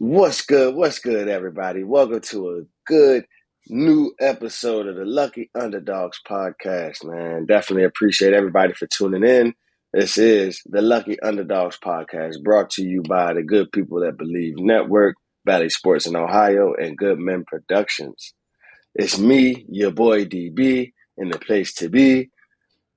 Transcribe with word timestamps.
What's 0.00 0.40
good? 0.40 0.74
What's 0.76 0.98
good, 0.98 1.28
everybody? 1.28 1.84
Welcome 1.84 2.22
to 2.22 2.48
a 2.48 2.62
good 2.86 3.26
new 3.68 4.14
episode 4.18 4.86
of 4.86 4.96
the 4.96 5.04
Lucky 5.04 5.50
Underdogs 5.54 6.18
podcast, 6.26 7.04
man. 7.04 7.44
Definitely 7.44 7.84
appreciate 7.84 8.32
everybody 8.32 8.72
for 8.72 8.86
tuning 8.86 9.24
in. 9.24 9.52
This 9.92 10.16
is 10.16 10.62
the 10.64 10.80
Lucky 10.80 11.20
Underdogs 11.20 11.76
podcast 11.84 12.42
brought 12.42 12.70
to 12.70 12.82
you 12.82 13.02
by 13.02 13.34
the 13.34 13.42
Good 13.42 13.72
People 13.72 14.00
That 14.00 14.16
Believe 14.16 14.54
Network, 14.56 15.16
Valley 15.44 15.68
Sports 15.68 16.06
in 16.06 16.16
Ohio, 16.16 16.72
and 16.72 16.96
Good 16.96 17.18
Men 17.18 17.44
Productions. 17.46 18.32
It's 18.94 19.18
me, 19.18 19.66
your 19.68 19.90
boy 19.90 20.24
DB, 20.24 20.94
in 21.18 21.28
the 21.28 21.38
place 21.38 21.74
to 21.74 21.90
be. 21.90 22.30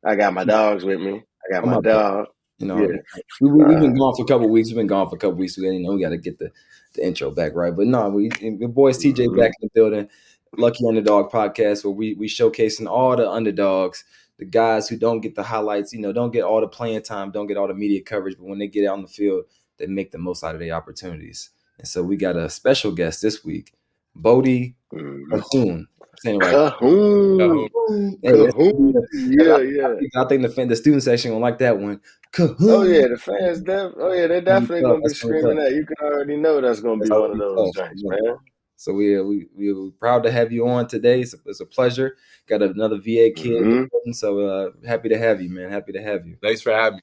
I 0.05 0.15
got 0.15 0.33
my 0.33 0.45
dogs 0.45 0.85
with 0.85 1.01
me. 1.01 1.21
I 1.45 1.53
got 1.53 1.65
my 1.65 1.81
dog. 1.81 2.27
You 2.59 2.67
know, 2.67 2.79
yeah. 2.79 2.97
we, 3.41 3.51
we, 3.51 3.73
have 3.73 3.81
been 3.81 3.91
uh, 3.91 3.95
gone 3.95 4.15
for 4.15 4.23
a 4.23 4.27
couple 4.27 4.49
weeks. 4.49 4.69
We've 4.69 4.77
been 4.77 4.87
gone 4.87 5.09
for 5.09 5.17
a 5.17 5.19
couple 5.19 5.35
weeks. 5.35 5.57
We, 5.57 5.65
you 5.65 5.81
know, 5.81 5.91
we 5.91 6.01
got 6.01 6.09
to 6.09 6.17
get 6.17 6.39
the, 6.39 6.49
the 6.93 7.05
intro 7.05 7.31
back 7.31 7.53
right. 7.55 7.75
But 7.75 7.87
no, 7.87 8.09
we 8.09 8.29
the 8.29 8.67
boys 8.67 8.97
TJ 8.97 9.15
mm-hmm. 9.15 9.39
back 9.39 9.51
in 9.59 9.67
the 9.67 9.69
building. 9.73 10.09
Lucky 10.55 10.87
Underdog 10.87 11.31
podcast 11.31 11.83
where 11.83 11.91
we 11.91 12.13
we 12.13 12.27
showcasing 12.27 12.87
all 12.87 13.15
the 13.15 13.29
underdogs, 13.29 14.03
the 14.37 14.45
guys 14.45 14.87
who 14.87 14.97
don't 14.97 15.21
get 15.21 15.35
the 15.35 15.43
highlights. 15.43 15.93
You 15.93 15.99
know, 15.99 16.13
don't 16.13 16.31
get 16.31 16.43
all 16.43 16.61
the 16.61 16.67
playing 16.67 17.01
time, 17.01 17.31
don't 17.31 17.47
get 17.47 17.57
all 17.57 17.67
the 17.67 17.73
media 17.73 18.01
coverage. 18.01 18.37
But 18.37 18.45
when 18.45 18.59
they 18.59 18.67
get 18.67 18.87
out 18.87 18.93
on 18.93 19.01
the 19.01 19.07
field, 19.07 19.45
they 19.77 19.87
make 19.87 20.11
the 20.11 20.19
most 20.19 20.43
out 20.43 20.55
of 20.55 20.59
their 20.59 20.73
opportunities. 20.73 21.49
And 21.79 21.87
so 21.87 22.03
we 22.03 22.17
got 22.17 22.35
a 22.35 22.49
special 22.49 22.91
guest 22.91 23.21
this 23.21 23.43
week, 23.43 23.73
Bodie 24.15 24.75
mm 24.93 25.43
saying 25.51 25.87
right. 26.25 26.39
Kahoun. 26.39 27.69
Kahoun. 27.79 28.21
Kahoun. 28.23 28.93
Yeah, 29.13 29.57
yeah. 29.57 30.21
I 30.21 30.27
think 30.27 30.43
the 30.43 30.49
fan, 30.49 30.67
the 30.67 30.75
student 30.75 31.03
section 31.03 31.31
will 31.31 31.39
like 31.39 31.57
that 31.59 31.77
one. 31.77 32.01
Kahoun. 32.31 32.55
Oh 32.61 32.83
yeah, 32.83 33.07
the 33.07 33.17
fans. 33.17 33.61
Def- 33.61 33.93
oh 33.97 34.13
yeah, 34.13 34.27
they're 34.27 34.41
definitely 34.41 34.81
gonna 34.81 35.01
be 35.01 35.09
screaming 35.09 35.57
that. 35.57 35.71
You 35.71 35.85
can 35.85 35.97
already 36.01 36.37
know 36.37 36.61
that's 36.61 36.79
gonna 36.79 37.01
be 37.01 37.09
that's 37.09 37.11
one 37.11 37.31
of 37.31 37.37
those 37.37 37.71
things, 37.75 38.03
man. 38.03 38.37
So 38.75 38.93
we 38.93 39.21
we 39.21 39.47
we're 39.55 39.91
proud 39.91 40.23
to 40.23 40.31
have 40.31 40.51
you 40.51 40.67
on 40.67 40.87
today. 40.87 41.21
It's 41.21 41.33
a, 41.33 41.37
it's 41.45 41.61
a 41.61 41.65
pleasure. 41.65 42.17
Got 42.47 42.63
another 42.63 42.97
VA 42.97 43.31
kid, 43.35 43.63
mm-hmm. 43.63 44.11
so 44.11 44.39
uh, 44.39 44.69
happy 44.85 45.09
to 45.09 45.17
have 45.17 45.41
you, 45.41 45.49
man. 45.49 45.69
Happy 45.69 45.93
to 45.93 46.01
have 46.01 46.25
you. 46.25 46.37
Thanks 46.41 46.61
for 46.61 46.73
having 46.73 46.97
me. 46.97 47.01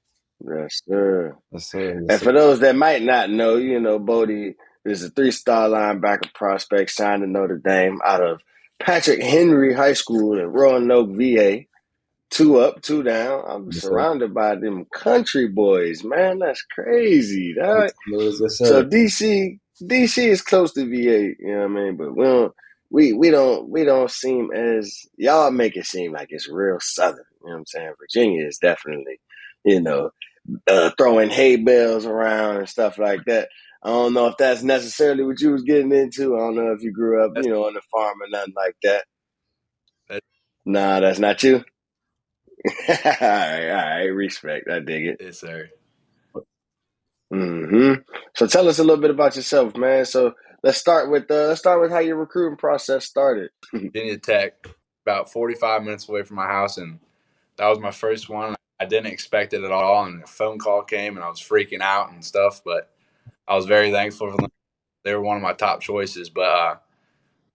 Yes, 0.57 0.83
sir. 0.87 1.37
Yes, 1.53 1.71
sir. 1.71 2.01
Yes, 2.01 2.05
and 2.11 2.21
for 2.21 2.33
those 2.33 2.61
that 2.61 2.77
might 2.77 3.03
not 3.03 3.31
know, 3.31 3.57
you 3.57 3.81
know, 3.81 3.99
Bodie 3.99 4.57
is 4.85 5.05
a 5.05 5.11
three-star 5.11 5.69
linebacker 5.69 6.33
prospect 6.35 6.91
signed 6.91 7.23
to 7.23 7.27
Notre 7.27 7.59
Dame 7.59 8.01
out 8.05 8.23
of 8.23 8.41
Patrick 8.81 9.23
Henry 9.23 9.75
High 9.75 9.93
School 9.93 10.39
in 10.39 10.47
Roanoke, 10.47 11.11
VA. 11.11 11.65
Two 12.31 12.61
up, 12.61 12.81
two 12.83 13.03
down. 13.03 13.45
I'm 13.47 13.69
yes, 13.73 13.83
surrounded 13.83 14.33
by 14.33 14.55
them 14.55 14.87
country 14.95 15.49
boys, 15.49 16.05
man. 16.05 16.39
That's 16.39 16.63
crazy. 16.63 17.55
That, 17.55 17.93
so 18.51 18.85
DC, 18.85 19.59
DC 19.83 20.29
is 20.29 20.41
close 20.41 20.73
to 20.75 20.85
VA. 20.85 21.35
You 21.39 21.53
know 21.53 21.59
what 21.59 21.65
I 21.65 21.69
mean? 21.69 21.97
But 21.97 22.17
we 22.17 22.25
don't, 22.25 22.55
we 22.91 23.13
we 23.13 23.31
don't 23.31 23.69
we 23.69 23.85
don't 23.85 24.11
seem 24.11 24.53
as 24.53 25.07
y'all 25.17 25.51
make 25.51 25.77
it 25.77 25.87
seem 25.87 26.13
like 26.13 26.29
it's 26.31 26.49
real 26.49 26.79
southern. 26.81 27.25
You 27.43 27.49
know 27.49 27.53
what 27.55 27.59
I'm 27.59 27.67
saying? 27.67 27.93
Virginia 27.99 28.47
is 28.47 28.59
definitely, 28.59 29.21
you 29.65 29.81
know, 29.81 30.11
uh, 30.69 30.91
throwing 30.97 31.31
hay 31.31 31.57
bales 31.57 32.07
around 32.07 32.59
and 32.59 32.69
stuff 32.69 32.97
like 32.97 33.25
that. 33.27 33.49
I 33.83 33.89
don't 33.91 34.15
know 34.15 34.27
if 34.29 34.37
that's 34.39 34.63
necessarily 34.63 35.25
what 35.25 35.41
you 35.41 35.53
was 35.53 35.63
getting 35.65 35.93
into. 35.93 36.37
I 36.37 36.41
don't 36.41 36.57
know 36.57 36.73
if 36.73 36.83
you 36.83 36.93
grew 36.93 37.25
up, 37.25 37.33
you 37.37 37.51
know, 37.51 37.67
on 37.67 37.75
the 37.75 37.83
farm 37.93 38.19
or 38.23 38.29
nothing 38.29 38.55
like 38.57 38.77
that. 38.85 39.05
Nah, 40.67 41.01
that's 41.01 41.19
not 41.21 41.43
you. 41.43 41.57
all 42.89 42.97
right, 43.21 43.71
all 43.71 43.77
right, 43.77 44.05
respect. 44.07 44.71
I 44.71 44.81
dig 44.81 45.07
it. 45.07 45.19
Yes, 45.21 45.41
sir. 45.41 45.71
Hmm. 47.33 47.95
So 48.37 48.47
tell 48.47 48.69
us 48.69 48.79
a 48.79 48.85
little 48.85 49.03
bit 49.03 49.11
about 49.11 49.37
yourself, 49.37 49.77
man. 49.77 50.07
So 50.07 50.35
let's 50.63 50.79
start 50.79 51.11
with 51.11 51.31
uh, 51.31 51.49
let's 51.49 51.61
start 51.61 51.83
with 51.83 51.91
how 51.93 52.01
your 52.01 52.17
recruiting 52.17 52.59
process 52.59 53.05
started. 53.07 53.51
Virginia 53.75 54.19
Tech, 54.19 54.55
about 55.07 55.33
forty 55.33 55.55
five 55.55 55.83
minutes 55.85 56.09
away 56.09 56.25
from 56.25 56.37
my 56.37 56.47
house, 56.47 56.79
and 56.79 57.01
that 57.59 57.69
was 57.69 57.81
my 57.81 57.93
first 57.93 58.29
one. 58.31 58.57
I 58.81 58.87
didn't 58.87 59.13
expect 59.13 59.55
it 59.55 59.65
at 59.65 59.73
all, 59.73 60.05
and 60.07 60.25
a 60.25 60.27
phone 60.27 60.59
call 60.59 60.83
came, 60.83 61.17
and 61.17 61.25
I 61.25 61.29
was 61.31 61.41
freaking 61.41 61.83
out 61.83 62.13
and 62.13 62.25
stuff. 62.25 62.63
But 62.65 62.91
I 63.51 63.57
was 63.57 63.67
very 63.67 63.91
thankful 63.91 64.31
for 64.31 64.37
them. 64.39 64.51
They 65.05 65.13
were 65.13 65.21
one 65.21 65.37
of 65.37 65.43
my 65.43 65.53
top 65.53 65.81
choices. 65.83 66.31
But 66.31 66.43
uh, 66.43 66.77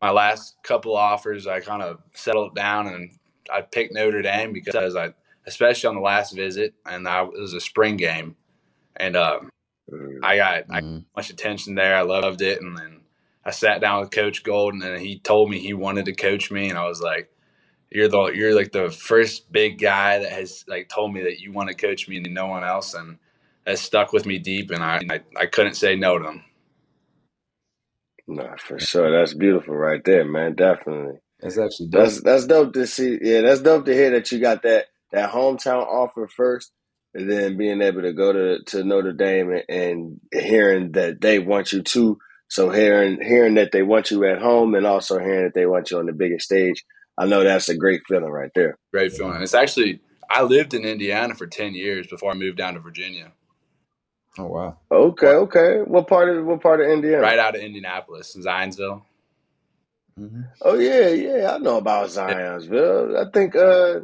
my 0.02 0.12
last 0.12 0.58
couple 0.62 0.96
offers, 0.96 1.48
I 1.48 1.62
kind 1.62 1.82
of 1.82 2.02
settled 2.14 2.54
down 2.54 2.88
and 2.88 3.12
I 3.52 3.62
picked 3.62 3.94
Notre 3.94 4.22
Dame 4.22 4.54
because 4.54 4.96
I, 4.96 5.14
especially 5.46 5.88
on 5.88 5.96
the 5.96 6.02
last 6.02 6.36
visit, 6.36 6.74
and 6.86 7.08
I, 7.08 7.24
it 7.24 7.40
was 7.40 7.54
a 7.54 7.62
spring 7.62 7.98
game, 7.98 8.36
and 8.96 9.16
um, 9.16 9.50
I 10.24 10.38
got 10.38 10.64
I 10.70 10.82
mm-hmm. 10.82 11.00
much 11.16 11.30
attention 11.30 11.76
there. 11.76 11.96
I 11.96 12.02
loved 12.02 12.42
it, 12.42 12.62
and 12.62 12.78
then 12.78 13.02
I 13.44 13.52
sat 13.52 13.82
down 13.82 14.02
with 14.02 14.12
Coach 14.12 14.44
Golden, 14.44 14.82
and 14.82 15.02
he 15.02 15.20
told 15.20 15.50
me 15.50 15.60
he 15.60 15.74
wanted 15.74 16.06
to 16.06 16.14
coach 16.14 16.52
me, 16.52 16.70
and 16.70 16.78
I 16.78 16.88
was 16.88 17.02
like, 17.02 17.30
"You're 17.92 18.08
the 18.08 18.26
you're 18.28 18.56
like 18.56 18.72
the 18.72 18.90
first 18.90 19.52
big 19.52 19.80
guy 19.80 20.20
that 20.20 20.32
has 20.32 20.66
like 20.68 20.90
told 20.90 21.14
me 21.14 21.24
that 21.24 21.40
you 21.40 21.52
want 21.52 21.70
to 21.70 21.76
coach 21.76 22.08
me, 22.08 22.18
and 22.18 22.34
no 22.34 22.48
one 22.48 22.64
else." 22.64 22.94
And 22.94 23.20
has 23.66 23.82
stuck 23.82 24.14
with 24.14 24.26
me 24.26 24.40
deep, 24.40 24.72
and 24.72 24.84
I, 24.84 25.02
I, 25.10 25.22
I 25.38 25.46
couldn't 25.48 25.76
say 25.76 25.96
no 25.96 26.18
to 26.18 26.24
them. 26.24 26.44
No, 28.28 28.56
for 28.58 28.80
sure. 28.80 29.12
That's 29.12 29.34
beautiful 29.34 29.76
right 29.76 30.04
there, 30.04 30.26
man. 30.26 30.56
Definitely. 30.56 31.20
That's 31.40 31.58
actually 31.58 31.90
dope. 31.90 32.04
That's 32.04 32.22
that's 32.22 32.46
dope 32.48 32.74
to 32.74 32.88
see. 32.88 33.20
Yeah, 33.22 33.42
that's 33.42 33.62
dope 33.62 33.86
to 33.86 33.94
hear 33.94 34.12
that 34.12 34.32
you 34.32 34.40
got 34.40 34.64
that 34.64 34.86
that 35.12 35.32
hometown 35.32 35.86
offer 35.86 36.28
first, 36.28 36.72
and 37.14 37.30
then 37.30 37.58
being 37.58 37.82
able 37.82 38.02
to 38.02 38.14
go 38.14 38.34
to, 38.34 38.64
to 38.64 38.84
Notre 38.84 39.14
Dame 39.14 39.52
and, 39.52 39.64
and 39.70 40.20
hearing 40.34 40.94
that 40.94 41.22
they 41.22 41.40
want 41.40 41.72
you 41.72 41.84
to. 41.84 42.18
So 42.48 42.70
hearing 42.70 43.22
hearing 43.22 43.56
that 43.56 43.72
they 43.72 43.84
want 43.84 44.12
you 44.12 44.26
at 44.26 44.42
home, 44.42 44.76
and 44.76 44.88
also 44.88 45.20
hearing 45.20 45.44
that 45.44 45.54
they 45.54 45.66
want 45.66 45.92
you 45.92 46.00
on 46.00 46.06
the 46.06 46.14
biggest 46.14 46.46
stage, 46.46 46.84
I 47.18 47.26
know 47.26 47.44
that's 47.44 47.70
a 47.70 47.78
great 47.78 48.02
feeling 48.08 48.30
right 48.30 48.52
there. 48.56 48.78
Great 48.92 49.14
feeling. 49.14 49.42
It's 49.42 49.54
actually 49.54 50.02
I 50.30 50.42
lived 50.44 50.74
in 50.74 50.84
Indiana 50.84 51.36
for 51.36 51.48
ten 51.48 51.76
years 51.76 52.08
before 52.08 52.32
I 52.32 52.36
moved 52.36 52.58
down 52.58 52.74
to 52.76 52.80
Virginia. 52.80 53.34
Oh 54.38 54.48
wow. 54.48 54.78
Okay, 54.92 55.28
okay. 55.28 55.78
What 55.86 56.08
part 56.08 56.30
of 56.30 56.46
what 56.46 56.62
part 56.62 56.82
of 56.82 56.88
Indiana? 56.88 57.22
Right 57.22 57.40
out 57.40 57.56
of 57.56 57.62
Indianapolis, 57.62 58.36
Zionsville. 58.36 59.02
Mm-hmm. 60.20 60.42
Oh 60.62 60.76
yeah, 60.76 61.08
yeah. 61.10 61.52
I 61.54 61.58
know 61.60 61.78
about 61.78 62.10
Zionsville. 62.10 63.16
I 63.18 63.30
think 63.32 63.56
uh, 63.56 64.02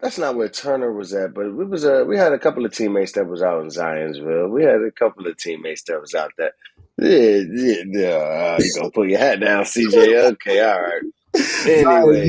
that's 0.00 0.18
not 0.18 0.36
where 0.36 0.48
Turner 0.48 0.92
was 0.92 1.12
at, 1.14 1.34
but 1.34 1.52
we 1.52 1.64
was 1.64 1.84
uh, 1.84 2.04
we 2.06 2.16
had 2.16 2.32
a 2.32 2.38
couple 2.38 2.64
of 2.64 2.72
teammates 2.72 3.12
that 3.12 3.26
was 3.26 3.42
out 3.42 3.60
in 3.62 3.68
Zionsville. 3.68 4.50
We 4.50 4.62
had 4.62 4.82
a 4.82 4.92
couple 4.92 5.26
of 5.26 5.36
teammates 5.36 5.82
that 5.84 6.00
was 6.00 6.14
out 6.14 6.32
there. 6.38 6.52
Yeah, 6.98 7.42
yeah. 7.52 7.82
yeah. 7.86 8.56
Uh, 8.56 8.58
you 8.60 8.72
gonna 8.76 8.90
put 8.90 9.08
your 9.08 9.18
hat 9.18 9.40
down, 9.40 9.64
CJ? 9.64 10.32
Okay, 10.32 10.60
all 10.60 10.80
right. 10.80 11.02
Anyway, 11.64 12.28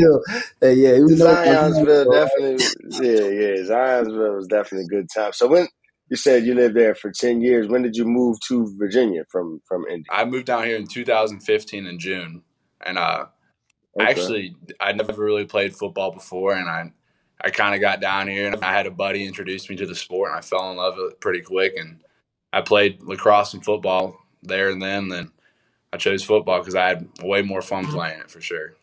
hey, 0.59 0.74
yeah, 0.76 0.92
Zionsville 1.00 2.12
definitely. 2.12 2.66
Yeah, 2.90 3.28
yeah. 3.28 3.64
Zionsville 3.64 4.36
was 4.36 4.48
definitely 4.48 4.86
a 4.86 5.02
good 5.02 5.09
time. 5.14 5.34
So 5.34 5.48
when 5.48 5.68
you 6.12 6.18
said 6.18 6.46
you 6.46 6.54
lived 6.54 6.76
there 6.76 6.94
for 6.94 7.10
10 7.10 7.40
years. 7.40 7.70
When 7.70 7.84
did 7.84 7.96
you 7.96 8.04
move 8.04 8.38
to 8.42 8.76
Virginia 8.78 9.24
from 9.30 9.62
from 9.66 9.86
India? 9.90 10.06
I 10.12 10.26
moved 10.26 10.46
down 10.46 10.66
here 10.66 10.76
in 10.76 10.86
2015 10.86 11.88
in 11.88 12.00
June. 12.00 12.44
And 12.86 12.98
uh 12.98 13.28
okay. 13.98 14.12
actually 14.12 14.56
I 14.80 14.92
never 14.92 15.24
really 15.24 15.46
played 15.46 15.74
football 15.74 16.12
before 16.12 16.54
and 16.54 16.70
I 16.70 16.92
I 17.44 17.50
kind 17.50 17.74
of 17.74 17.80
got 17.80 18.02
down 18.02 18.28
here 18.28 18.46
and 18.46 18.64
I 18.64 18.74
had 18.74 18.88
a 18.88 18.92
buddy 18.92 19.26
introduce 19.26 19.70
me 19.70 19.78
to 19.78 19.88
the 19.88 19.96
sport 19.96 20.32
and 20.32 20.38
I 20.38 20.42
fell 20.42 20.70
in 20.70 20.78
love 20.78 20.96
with 20.98 21.14
it 21.14 21.22
pretty 21.22 21.42
quick 21.42 21.76
and 21.78 22.02
I 22.52 22.60
played 22.60 23.02
lacrosse 23.02 23.54
and 23.54 23.64
football 23.64 24.18
there 24.44 24.70
and 24.70 24.82
then 24.82 25.08
then 25.08 25.32
I 25.94 25.98
chose 25.98 26.24
football 26.24 26.60
because 26.60 26.76
I 26.76 26.90
had 26.90 27.08
way 27.24 27.42
more 27.42 27.62
fun 27.62 27.88
playing 27.88 28.20
it 28.20 28.30
for 28.30 28.42
sure. 28.42 28.74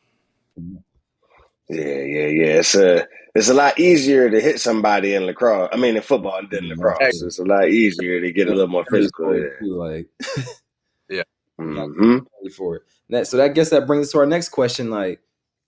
Yeah, 1.68 1.84
yeah, 1.84 2.26
yeah. 2.26 2.58
It's 2.58 2.74
a 2.74 3.06
it's 3.34 3.48
a 3.48 3.54
lot 3.54 3.78
easier 3.78 4.30
to 4.30 4.40
hit 4.40 4.60
somebody 4.60 5.14
in 5.14 5.26
lacrosse. 5.26 5.68
I 5.72 5.76
mean, 5.76 5.96
in 5.96 6.02
football 6.02 6.40
than 6.50 6.64
mm-hmm. 6.64 6.80
lacrosse. 6.80 7.22
It's 7.22 7.38
a 7.38 7.44
lot 7.44 7.68
easier 7.68 8.20
to 8.20 8.32
get 8.32 8.48
a 8.48 8.50
little 8.50 8.68
more 8.68 8.84
physical. 8.90 9.36
Yeah. 9.36 9.48
Like, 9.60 10.08
yeah. 11.08 11.22
Mm-hmm. 11.60 12.18
For 12.56 12.76
it. 12.76 12.82
That, 13.10 13.26
so 13.26 13.42
I 13.42 13.48
guess 13.48 13.70
that 13.70 13.86
brings 13.86 14.06
us 14.06 14.12
to 14.12 14.18
our 14.18 14.26
next 14.26 14.48
question. 14.48 14.90
Like, 14.90 15.20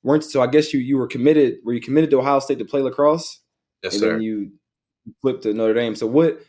weren't 0.03 0.25
so? 0.25 0.41
I 0.41 0.47
guess 0.47 0.73
you 0.73 0.81
you 0.81 0.97
were 0.97 1.07
committed. 1.07 1.59
Were 1.65 1.75
you 1.75 1.81
committed 1.81 2.11
to 2.11 2.21
Ohio 2.21 2.41
State 2.41 2.59
to 2.59 2.65
play 2.65 2.81
lacrosse? 2.81 3.41
Yes, 3.83 3.95
and 3.95 4.01
sir. 4.01 4.13
Then 4.13 4.23
you 4.23 4.53
flipped 5.21 5.43
to 5.43 5.53
Notre 5.53 5.75
Dame. 5.75 5.95
So 5.95 6.07
what? 6.07 6.41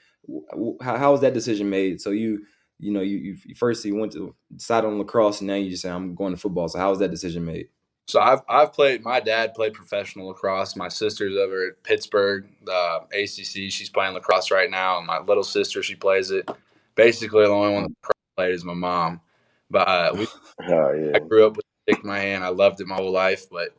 How, 0.82 0.98
how 0.98 1.12
was 1.12 1.22
that 1.22 1.34
decision 1.34 1.70
made? 1.70 2.00
So 2.00 2.12
you 2.12 2.46
you 2.80 2.92
know 2.92 3.02
you, 3.02 3.38
you 3.46 3.56
first 3.56 3.84
you 3.84 3.96
went 3.96 4.14
to 4.14 4.34
decide 4.56 4.86
on 4.86 4.98
lacrosse, 4.98 5.42
and 5.42 5.48
now 5.48 5.56
you 5.56 5.70
just 5.70 5.82
say 5.82 5.90
I'm 5.90 6.16
going 6.16 6.34
to 6.34 6.40
football. 6.40 6.70
So 6.70 6.80
how 6.80 6.90
was 6.90 7.00
that 7.00 7.12
decision 7.12 7.44
made? 7.44 7.68
So 8.08 8.20
I've 8.20 8.42
I've 8.50 8.74
played. 8.74 9.04
My 9.04 9.20
dad 9.20 9.54
played 9.54 9.74
professional 9.74 10.28
lacrosse. 10.28 10.76
My 10.76 10.90
sister's 10.90 11.36
over 11.38 11.68
at 11.68 11.84
Pittsburgh, 11.84 12.46
the 12.64 13.02
ACC. 13.14 13.72
She's 13.72 13.90
playing 13.90 14.14
lacrosse 14.14 14.52
right 14.52 14.70
now. 14.70 14.98
And 14.98 15.08
my 15.08 15.20
little 15.20 15.44
sister, 15.44 15.82
she 15.82 15.96
plays 15.96 16.32
it. 16.32 16.50
Basically, 16.96 17.44
the 17.46 17.52
only 17.52 17.74
one 17.74 17.84
that 17.84 18.14
played 18.36 18.54
is 18.54 18.66
my 18.66 18.74
mom. 18.74 19.22
But 19.70 19.88
uh, 19.88 20.12
we, 20.16 20.28
oh, 20.70 20.94
yeah. 20.94 21.12
I 21.16 21.20
grew 21.20 21.48
up 21.48 21.56
with 21.56 21.66
a 21.66 21.92
stick 21.94 22.04
in 22.04 22.10
my 22.10 22.20
hand. 22.20 22.44
I 22.44 22.50
loved 22.50 22.82
it 22.82 22.88
my 22.88 22.96
whole 22.96 23.12
life, 23.12 23.46
but 23.50 23.70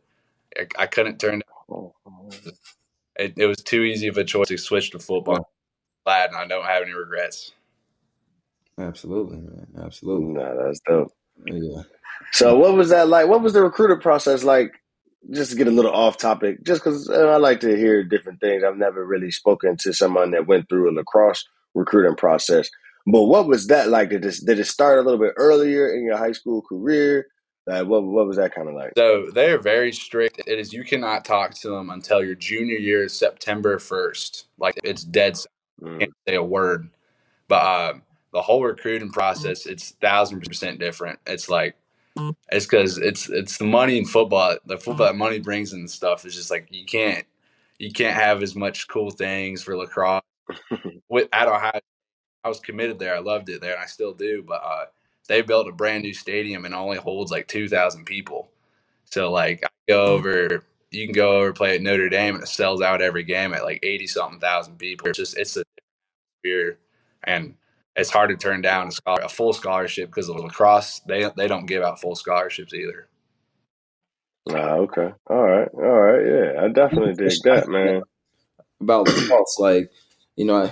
I, 0.58 0.66
I 0.78 0.86
couldn't 0.86 1.18
turn. 1.18 1.42
It, 3.16 3.34
it 3.36 3.46
was 3.46 3.58
too 3.58 3.82
easy 3.82 4.08
of 4.08 4.16
a 4.16 4.24
choice 4.24 4.48
to 4.48 4.56
switch 4.56 4.90
to 4.92 4.98
football. 4.98 5.50
Glad, 6.04 6.30
and 6.30 6.36
I 6.38 6.46
don't 6.46 6.64
have 6.64 6.82
any 6.82 6.92
regrets. 6.92 7.52
Absolutely, 8.78 9.36
man. 9.36 9.66
Absolutely. 9.84 10.32
Nah, 10.32 10.54
that's 10.54 10.80
dope. 10.80 11.12
Yeah. 11.46 11.82
So, 12.32 12.56
what 12.56 12.74
was 12.74 12.88
that 12.88 13.08
like? 13.08 13.28
What 13.28 13.42
was 13.42 13.52
the 13.52 13.62
recruiter 13.62 13.96
process 13.96 14.44
like? 14.44 14.72
Just 15.30 15.52
to 15.52 15.56
get 15.56 15.68
a 15.68 15.70
little 15.70 15.92
off 15.92 16.16
topic, 16.16 16.64
just 16.64 16.82
because 16.82 17.08
uh, 17.08 17.28
I 17.28 17.36
like 17.36 17.60
to 17.60 17.76
hear 17.76 18.02
different 18.02 18.40
things. 18.40 18.64
I've 18.64 18.76
never 18.76 19.06
really 19.06 19.30
spoken 19.30 19.76
to 19.78 19.92
someone 19.92 20.32
that 20.32 20.48
went 20.48 20.68
through 20.68 20.90
a 20.90 20.92
lacrosse 20.92 21.46
recruiting 21.74 22.16
process. 22.16 22.68
But 23.06 23.24
what 23.24 23.46
was 23.46 23.68
that 23.68 23.88
like? 23.88 24.10
Did 24.10 24.24
it, 24.24 24.34
did 24.44 24.58
it 24.58 24.66
start 24.66 24.98
a 24.98 25.02
little 25.02 25.20
bit 25.20 25.34
earlier 25.36 25.94
in 25.94 26.04
your 26.04 26.16
high 26.16 26.32
school 26.32 26.62
career? 26.62 27.26
Like, 27.66 27.86
what 27.86 28.02
what 28.02 28.26
was 28.26 28.36
that 28.36 28.54
kind 28.54 28.68
of 28.68 28.74
like? 28.74 28.92
So 28.96 29.30
they 29.32 29.52
are 29.52 29.58
very 29.58 29.92
strict. 29.92 30.40
It 30.46 30.58
is 30.58 30.72
you 30.72 30.82
cannot 30.82 31.24
talk 31.24 31.54
to 31.60 31.68
them 31.68 31.90
until 31.90 32.24
your 32.24 32.34
junior 32.34 32.76
year, 32.76 33.04
is 33.04 33.16
September 33.16 33.78
first. 33.78 34.46
Like 34.58 34.78
it's 34.82 35.04
dead. 35.04 35.34
Mm. 35.80 36.00
Can't 36.00 36.12
say 36.26 36.34
a 36.34 36.42
word. 36.42 36.88
But 37.46 37.62
uh, 37.62 37.92
the 38.32 38.42
whole 38.42 38.64
recruiting 38.64 39.10
process, 39.10 39.66
it's 39.66 39.90
thousand 40.00 40.40
percent 40.40 40.80
different. 40.80 41.20
It's 41.26 41.48
like 41.48 41.76
Mm-hmm. 42.18 42.30
it's 42.50 42.66
because 42.66 42.98
it's 42.98 43.30
it's 43.30 43.56
the 43.56 43.64
money 43.64 43.96
in 43.96 44.04
football. 44.04 44.56
The 44.66 44.74
mm-hmm. 44.74 44.82
football 44.82 45.06
that 45.06 45.16
money 45.16 45.38
brings 45.38 45.72
and 45.72 45.90
stuff 45.90 46.26
is 46.26 46.34
just 46.34 46.50
like 46.50 46.68
you 46.70 46.84
can't 46.84 47.24
you 47.78 47.90
can't 47.90 48.14
have 48.14 48.42
as 48.42 48.54
much 48.54 48.88
cool 48.88 49.10
things 49.10 49.62
for 49.62 49.76
lacrosse. 49.76 50.22
With 51.08 51.28
at 51.32 51.48
Ohio, 51.48 51.80
I 52.44 52.48
was 52.48 52.60
committed 52.60 52.98
there. 52.98 53.14
I 53.14 53.20
loved 53.20 53.48
it 53.48 53.60
there, 53.60 53.72
and 53.72 53.82
I 53.82 53.86
still 53.86 54.12
do. 54.12 54.44
But 54.46 54.62
uh, 54.62 54.84
they 55.28 55.40
built 55.40 55.68
a 55.68 55.72
brand 55.72 56.02
new 56.02 56.12
stadium 56.12 56.64
and 56.64 56.74
only 56.74 56.98
holds 56.98 57.32
like 57.32 57.48
two 57.48 57.68
thousand 57.68 58.04
people. 58.04 58.50
So 59.06 59.30
like 59.30 59.64
I 59.64 59.68
go 59.88 60.06
mm-hmm. 60.06 60.26
over, 60.26 60.64
you 60.90 61.06
can 61.06 61.14
go 61.14 61.38
over 61.38 61.52
play 61.52 61.74
at 61.74 61.82
Notre 61.82 62.08
Dame 62.08 62.34
and 62.34 62.44
it 62.44 62.48
sells 62.48 62.82
out 62.82 63.00
every 63.00 63.24
game 63.24 63.54
at 63.54 63.64
like 63.64 63.80
eighty 63.82 64.06
something 64.06 64.40
thousand 64.40 64.78
people. 64.78 65.08
It's 65.08 65.18
just 65.18 65.38
it's 65.38 65.56
a 65.56 65.64
beer 66.42 66.78
and 67.24 67.54
it's 67.96 68.10
hard 68.10 68.30
to 68.30 68.36
turn 68.36 68.62
down 68.62 68.88
a, 68.88 68.92
scholar, 68.92 69.22
a 69.22 69.28
full 69.28 69.52
scholarship 69.52 70.08
because 70.08 70.28
of 70.28 70.36
lacrosse. 70.36 71.00
They 71.00 71.30
they 71.36 71.48
don't 71.48 71.66
give 71.66 71.82
out 71.82 72.00
full 72.00 72.14
scholarships 72.14 72.74
either. 72.74 73.08
Ah, 74.50 74.74
okay, 74.76 75.12
all 75.28 75.42
right, 75.42 75.68
all 75.74 76.00
right, 76.00 76.26
yeah, 76.26 76.62
I 76.62 76.68
definitely 76.68 77.14
dig 77.14 77.32
that, 77.44 77.68
man. 77.68 78.02
About 78.80 79.06
lacrosse, 79.06 79.58
like 79.58 79.90
you 80.36 80.44
know, 80.44 80.62
I, 80.62 80.64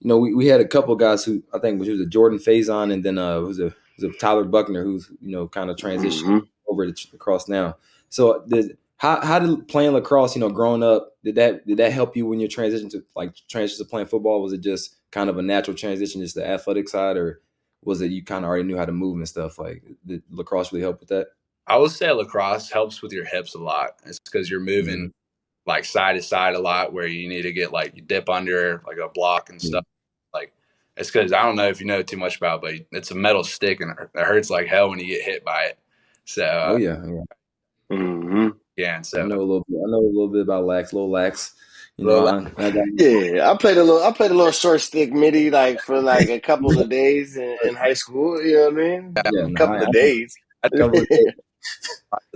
you 0.00 0.08
know, 0.08 0.18
we, 0.18 0.34
we 0.34 0.46
had 0.46 0.60
a 0.60 0.68
couple 0.68 0.94
guys 0.96 1.24
who 1.24 1.42
I 1.52 1.58
think 1.58 1.78
was 1.78 1.88
a 1.88 2.06
Jordan 2.06 2.38
Faison, 2.38 2.92
and 2.92 3.04
then 3.04 3.18
uh, 3.18 3.40
was 3.40 3.58
a 3.58 3.74
was 3.96 4.04
a 4.04 4.18
Tyler 4.18 4.44
Buchner, 4.44 4.82
who's 4.82 5.10
you 5.20 5.30
know 5.30 5.48
kind 5.48 5.70
of 5.70 5.76
transitioned 5.76 6.22
mm-hmm. 6.24 6.46
over 6.68 6.90
to 6.90 7.08
lacrosse 7.12 7.48
now. 7.48 7.76
So 8.08 8.44
did 8.48 8.78
how 8.96 9.20
how 9.20 9.38
did 9.38 9.68
playing 9.68 9.92
lacrosse, 9.92 10.34
you 10.34 10.40
know, 10.40 10.50
growing 10.50 10.82
up, 10.82 11.16
did 11.24 11.34
that 11.34 11.66
did 11.66 11.78
that 11.78 11.92
help 11.92 12.16
you 12.16 12.26
when 12.26 12.40
you 12.40 12.48
transition 12.48 12.88
to 12.90 13.04
like 13.16 13.34
transition 13.48 13.84
to 13.84 13.88
playing 13.88 14.06
football? 14.08 14.42
Was 14.42 14.52
it 14.52 14.60
just 14.60 14.96
kind 15.10 15.30
of 15.30 15.38
a 15.38 15.42
natural 15.42 15.76
transition, 15.76 16.20
just 16.20 16.34
the 16.34 16.46
athletic 16.46 16.88
side, 16.88 17.16
or 17.16 17.40
was 17.84 18.00
it 18.00 18.10
you 18.10 18.22
kind 18.22 18.44
of 18.44 18.48
already 18.48 18.64
knew 18.64 18.76
how 18.76 18.84
to 18.84 18.92
move 18.92 19.16
and 19.16 19.28
stuff? 19.28 19.58
Like 19.58 19.82
did 20.06 20.22
lacrosse 20.30 20.72
really 20.72 20.82
help 20.82 21.00
with 21.00 21.08
that? 21.08 21.28
I 21.66 21.76
would 21.76 21.90
say 21.90 22.10
lacrosse 22.10 22.70
helps 22.70 23.02
with 23.02 23.12
your 23.12 23.24
hips 23.24 23.54
a 23.54 23.58
lot. 23.58 23.96
It's 24.04 24.18
because 24.18 24.50
you're 24.50 24.60
moving 24.60 24.96
mm-hmm. 24.96 25.70
like 25.70 25.84
side 25.84 26.14
to 26.14 26.22
side 26.22 26.54
a 26.54 26.60
lot, 26.60 26.92
where 26.92 27.06
you 27.06 27.28
need 27.28 27.42
to 27.42 27.52
get 27.52 27.72
like 27.72 27.94
you 27.94 28.02
dip 28.02 28.28
under 28.28 28.82
like 28.86 28.98
a 28.98 29.08
block 29.08 29.50
and 29.50 29.60
stuff. 29.60 29.84
Mm-hmm. 29.84 30.38
Like 30.38 30.52
it's 30.96 31.10
because 31.10 31.32
I 31.32 31.42
don't 31.42 31.56
know 31.56 31.68
if 31.68 31.80
you 31.80 31.86
know 31.86 32.02
too 32.02 32.16
much 32.16 32.36
about, 32.36 32.64
it, 32.64 32.86
but 32.90 32.98
it's 32.98 33.10
a 33.10 33.14
metal 33.14 33.44
stick 33.44 33.80
and 33.80 33.92
it 33.92 34.08
hurts 34.14 34.50
like 34.50 34.66
hell 34.66 34.90
when 34.90 34.98
you 34.98 35.06
get 35.06 35.22
hit 35.22 35.44
by 35.44 35.64
it. 35.64 35.78
So 36.24 36.44
oh 36.44 36.76
yeah, 36.76 37.02
yeah. 37.04 37.96
Mm-hmm. 37.96 38.48
Yeah, 38.76 38.96
and 38.96 39.06
so 39.06 39.20
I 39.20 39.26
know 39.26 39.38
a 39.38 39.40
little 39.40 39.66
bit. 39.68 39.76
I 39.76 39.90
know 39.90 39.98
a 39.98 40.06
little 40.06 40.28
bit 40.28 40.42
about 40.42 40.64
lax, 40.64 40.92
little 40.92 41.10
lax. 41.10 41.54
You 41.96 42.06
know, 42.06 42.26
I, 42.56 42.66
I 42.66 42.84
yeah, 42.94 43.50
I 43.50 43.56
played 43.56 43.76
a 43.76 43.84
little. 43.84 44.02
I 44.02 44.12
played 44.12 44.30
a 44.30 44.34
little 44.34 44.52
short 44.52 44.80
stick 44.80 45.12
midi 45.12 45.50
like 45.50 45.80
for 45.80 46.00
like 46.00 46.30
a 46.30 46.40
couple 46.40 46.78
of 46.78 46.88
days 47.00 47.36
in, 47.36 47.56
in 47.64 47.74
high 47.74 47.92
school. 47.92 48.42
You 48.42 48.56
know 48.56 48.64
what 48.64 48.72
I 48.72 48.76
mean? 48.76 49.14
Yeah, 49.32 49.46
a 49.46 49.52
couple 49.52 49.76
no, 49.76 49.82
of 49.82 49.88
I, 49.88 49.92
days. 49.92 50.34
A 50.62 50.70
couple 50.70 51.00
of 51.00 51.08
days. 51.08 51.32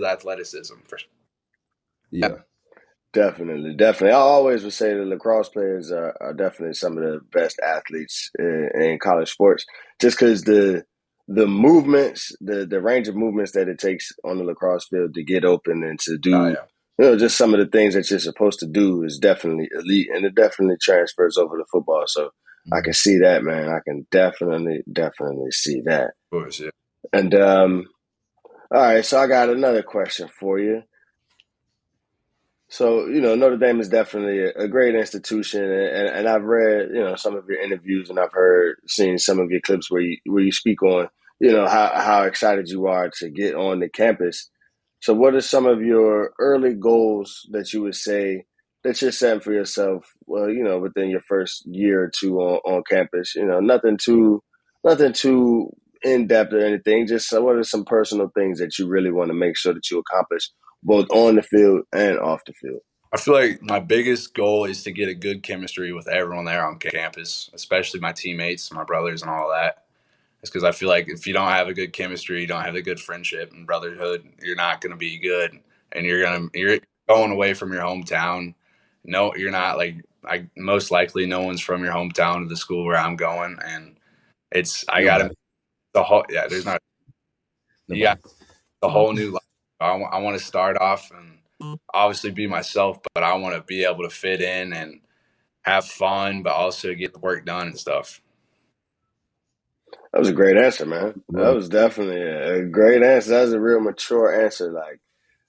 athleticism 0.05 0.75
for 0.87 0.97
sure. 0.97 1.09
Yeah. 2.11 2.35
Definitely, 3.15 3.73
definitely. 3.75 4.11
I 4.11 4.19
always 4.19 4.65
would 4.65 4.73
say 4.73 4.93
the 4.93 5.05
lacrosse 5.05 5.47
players 5.47 5.89
are, 5.89 6.13
are 6.19 6.33
definitely 6.33 6.73
some 6.73 6.97
of 6.97 7.03
the 7.03 7.21
best 7.31 7.57
athletes 7.63 8.29
in, 8.37 8.69
in 8.75 8.99
college 8.99 9.31
sports, 9.31 9.65
just 10.01 10.19
because 10.19 10.41
the 10.41 10.83
the 11.29 11.47
movements, 11.47 12.35
the 12.41 12.65
the 12.65 12.81
range 12.81 13.07
of 13.07 13.15
movements 13.15 13.53
that 13.53 13.69
it 13.69 13.79
takes 13.79 14.11
on 14.25 14.37
the 14.37 14.43
lacrosse 14.43 14.87
field 14.89 15.13
to 15.13 15.23
get 15.23 15.45
open 15.45 15.81
and 15.81 15.97
to 16.01 16.17
do, 16.17 16.35
oh, 16.35 16.47
yeah. 16.49 16.55
You 16.97 17.05
know, 17.05 17.17
just 17.17 17.37
some 17.37 17.53
of 17.53 17.59
the 17.59 17.65
things 17.65 17.93
that 17.93 18.09
you're 18.09 18.19
supposed 18.19 18.59
to 18.59 18.67
do 18.67 19.03
is 19.03 19.19
definitely 19.19 19.69
elite, 19.73 20.09
and 20.13 20.25
it 20.25 20.35
definitely 20.35 20.77
transfers 20.81 21.37
over 21.37 21.57
to 21.57 21.65
football. 21.71 22.03
So 22.07 22.25
mm-hmm. 22.25 22.73
I 22.73 22.81
can 22.81 22.93
see 22.93 23.17
that, 23.19 23.43
man. 23.43 23.69
I 23.69 23.79
can 23.85 24.07
definitely, 24.11 24.83
definitely 24.91 25.51
see 25.51 25.81
that. 25.85 26.11
Of 26.31 26.31
course, 26.31 26.59
yeah. 26.59 26.69
And 27.11 27.35
um, 27.35 27.85
all 28.71 28.81
right, 28.81 29.05
so 29.05 29.19
I 29.19 29.27
got 29.27 29.49
another 29.49 29.83
question 29.83 30.29
for 30.39 30.59
you. 30.59 30.83
So 32.67 33.05
you 33.07 33.21
know 33.21 33.35
Notre 33.35 33.57
Dame 33.57 33.79
is 33.79 33.89
definitely 33.89 34.39
a, 34.39 34.63
a 34.63 34.67
great 34.67 34.95
institution, 34.95 35.63
and, 35.63 36.07
and, 36.09 36.27
I've 36.27 36.43
read 36.43 36.89
you 36.93 37.01
know 37.01 37.15
some 37.15 37.35
of 37.35 37.45
your 37.47 37.61
interviews, 37.61 38.09
and 38.09 38.19
I've 38.19 38.33
heard 38.33 38.77
seen 38.87 39.17
some 39.17 39.39
of 39.39 39.51
your 39.51 39.61
clips 39.61 39.91
where 39.91 40.01
you 40.01 40.17
where 40.25 40.43
you 40.43 40.51
speak 40.51 40.81
on 40.81 41.07
you 41.39 41.51
know 41.51 41.67
how 41.67 41.91
how 41.93 42.23
excited 42.23 42.67
you 42.67 42.87
are 42.87 43.09
to 43.19 43.29
get 43.29 43.55
on 43.55 43.79
the 43.79 43.89
campus. 43.89 44.49
So, 45.05 45.13
what 45.13 45.35
are 45.35 45.41
some 45.41 45.67
of 45.67 45.83
your 45.83 46.33
early 46.39 46.73
goals 46.73 47.47
that 47.51 47.71
you 47.71 47.83
would 47.83 47.93
say 47.93 48.45
that 48.83 48.99
you're 49.03 49.11
setting 49.11 49.39
for 49.39 49.53
yourself? 49.53 50.03
Well, 50.25 50.49
you 50.49 50.63
know, 50.63 50.79
within 50.79 51.11
your 51.11 51.21
first 51.21 51.63
year 51.67 52.05
or 52.05 52.11
two 52.11 52.39
on, 52.39 52.59
on 52.65 52.81
campus, 52.89 53.35
you 53.35 53.45
know, 53.45 53.59
nothing 53.59 53.99
too 54.03 54.41
nothing 54.83 55.13
too 55.13 55.69
in 56.01 56.25
depth 56.25 56.53
or 56.53 56.59
anything. 56.59 57.05
Just 57.05 57.31
what 57.39 57.55
are 57.55 57.61
some 57.61 57.85
personal 57.85 58.31
things 58.33 58.57
that 58.57 58.79
you 58.79 58.87
really 58.87 59.11
want 59.11 59.27
to 59.27 59.35
make 59.35 59.55
sure 59.55 59.75
that 59.75 59.91
you 59.91 59.99
accomplish 59.99 60.49
both 60.81 61.05
on 61.11 61.35
the 61.35 61.43
field 61.43 61.83
and 61.93 62.17
off 62.17 62.41
the 62.47 62.53
field? 62.53 62.81
I 63.13 63.17
feel 63.17 63.35
like 63.35 63.61
my 63.61 63.81
biggest 63.81 64.33
goal 64.33 64.65
is 64.65 64.81
to 64.85 64.91
get 64.91 65.07
a 65.07 65.13
good 65.13 65.43
chemistry 65.43 65.93
with 65.93 66.07
everyone 66.07 66.45
there 66.45 66.65
on 66.65 66.79
campus, 66.79 67.51
especially 67.53 67.99
my 67.99 68.11
teammates, 68.11 68.73
my 68.73 68.83
brothers, 68.83 69.21
and 69.21 69.29
all 69.29 69.51
that. 69.51 69.84
It's 70.45 70.51
because 70.51 70.63
I 70.63 70.73
feel 70.73 70.89
like 70.89 71.09
if 71.09 71.25
you 71.25 71.33
don't 71.33 71.49
have 71.49 71.69
a 71.69 71.73
good 71.73 71.91
chemistry, 71.91 72.39
you 72.39 72.45
don't 72.45 72.63
have 72.63 72.75
a 72.75 72.81
good 72.83 72.99
friendship 72.99 73.51
and 73.51 73.65
brotherhood, 73.65 74.29
you're 74.43 74.55
not 74.55 74.79
going 74.79 74.91
to 74.91 74.95
be 74.95 75.17
good, 75.17 75.59
and 75.91 76.05
you're 76.05 76.21
gonna 76.21 76.49
you're 76.53 76.77
going 77.09 77.31
away 77.31 77.55
from 77.55 77.73
your 77.73 77.81
hometown. 77.81 78.53
No, 79.03 79.33
you're 79.35 79.49
not 79.49 79.77
like 79.77 80.05
I 80.23 80.45
most 80.55 80.91
likely 80.91 81.25
no 81.25 81.41
one's 81.41 81.61
from 81.61 81.83
your 81.83 81.93
hometown 81.93 82.43
to 82.43 82.47
the 82.47 82.55
school 82.55 82.85
where 82.85 82.95
I'm 82.95 83.15
going, 83.15 83.57
and 83.65 83.97
it's 84.51 84.85
I 84.87 85.03
gotta 85.03 85.31
the 85.95 86.03
whole 86.03 86.23
yeah. 86.29 86.45
There's 86.47 86.63
not 86.65 86.79
yeah 87.87 88.13
the 88.83 88.89
whole 88.89 89.13
new 89.13 89.31
life 89.31 89.41
I, 89.79 89.87
w- 89.93 90.09
I 90.11 90.19
want 90.19 90.37
to 90.37 90.45
start 90.45 90.77
off 90.77 91.09
and 91.09 91.39
obviously 91.91 92.29
be 92.29 92.45
myself, 92.45 92.99
but 93.15 93.23
I 93.23 93.33
want 93.33 93.55
to 93.55 93.63
be 93.63 93.83
able 93.83 94.03
to 94.03 94.11
fit 94.11 94.41
in 94.41 94.73
and 94.73 95.01
have 95.63 95.85
fun, 95.85 96.43
but 96.43 96.53
also 96.53 96.93
get 96.93 97.13
the 97.13 97.19
work 97.19 97.45
done 97.45 97.69
and 97.69 97.79
stuff. 97.79 98.21
That 100.15 100.19
was 100.19 100.29
a 100.29 100.33
great 100.33 100.55
answer, 100.55 100.85
man. 100.85 101.21
That 101.27 101.53
was 101.53 101.67
definitely 101.67 102.21
a 102.21 102.63
great 102.63 103.03
answer. 103.03 103.31
That 103.31 103.41
was 103.41 103.53
a 103.53 103.59
real 103.59 103.81
mature 103.81 104.45
answer. 104.45 104.71
Like, 104.71 105.01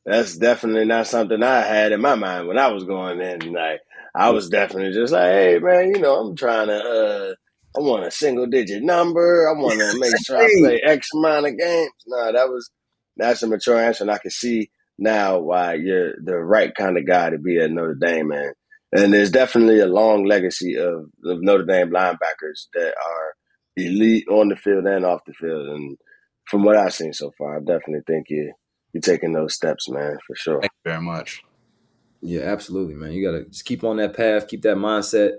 that's 0.05 0.37
definitely 0.37 0.87
not 0.87 1.07
something 1.07 1.41
I 1.41 1.61
had 1.61 1.93
in 1.93 2.01
my 2.01 2.17
mind 2.17 2.49
when 2.49 2.59
I 2.59 2.67
was 2.73 2.83
going 2.83 3.21
in. 3.21 3.53
Like, 3.53 3.79
I 4.13 4.31
was 4.31 4.49
definitely 4.49 4.93
just 4.93 5.13
like, 5.13 5.31
hey, 5.31 5.59
man, 5.61 5.95
you 5.95 6.01
know, 6.01 6.17
I'm 6.17 6.35
trying 6.35 6.67
to, 6.67 6.81
uh, 6.81 7.35
I 7.77 7.81
want 7.81 8.07
a 8.07 8.11
single 8.11 8.47
digit 8.47 8.83
number. 8.83 9.49
I 9.49 9.53
want 9.57 9.79
to 9.79 10.01
make 10.01 10.13
sure 10.25 10.37
I 10.37 10.51
play 10.59 10.81
X 10.83 11.11
amount 11.15 11.47
of 11.47 11.57
games. 11.57 11.93
No, 12.09 12.33
that 12.33 12.49
was 12.49 12.69
that's 13.17 13.45
a 13.45 13.47
mature 13.47 13.81
answer, 13.81 14.03
and 14.03 14.11
I 14.11 14.19
can 14.19 14.33
see 14.33 14.71
now 14.99 15.39
why 15.39 15.75
you're 15.75 16.15
the 16.25 16.39
right 16.39 16.75
kind 16.75 16.99
of 16.99 17.07
guy 17.07 17.31
to 17.31 17.39
be 17.39 17.61
at 17.61 17.71
Notre 17.71 17.95
Dame, 17.95 18.29
man. 18.29 18.53
And 18.91 19.13
there's 19.13 19.31
definitely 19.31 19.79
a 19.79 19.87
long 19.87 20.25
legacy 20.25 20.75
of, 20.77 21.05
of 21.25 21.41
Notre 21.41 21.65
Dame 21.65 21.91
linebackers 21.91 22.67
that 22.75 22.89
are 22.97 23.36
elite 23.77 24.27
on 24.29 24.49
the 24.49 24.57
field 24.57 24.87
and 24.87 25.05
off 25.05 25.25
the 25.27 25.33
field. 25.33 25.69
And 25.69 25.99
from 26.45 26.65
what 26.65 26.77
I've 26.77 26.95
seen 26.95 27.13
so 27.13 27.33
far, 27.37 27.57
I 27.57 27.61
definitely 27.61 28.03
think 28.07 28.27
you 28.31 28.53
you're 28.93 29.01
taking 29.03 29.33
those 29.33 29.55
steps, 29.55 29.89
man, 29.89 30.17
for 30.27 30.35
sure. 30.35 30.61
Thank 30.61 30.73
you 30.85 30.91
very 30.91 31.03
much. 31.03 31.43
Yeah, 32.23 32.43
absolutely, 32.43 32.95
man. 32.95 33.13
You 33.13 33.25
gotta 33.31 33.45
just 33.45 33.65
keep 33.65 33.85
on 33.85 33.99
that 33.99 34.17
path, 34.17 34.49
keep 34.49 34.63
that 34.63 34.77
mindset. 34.77 35.33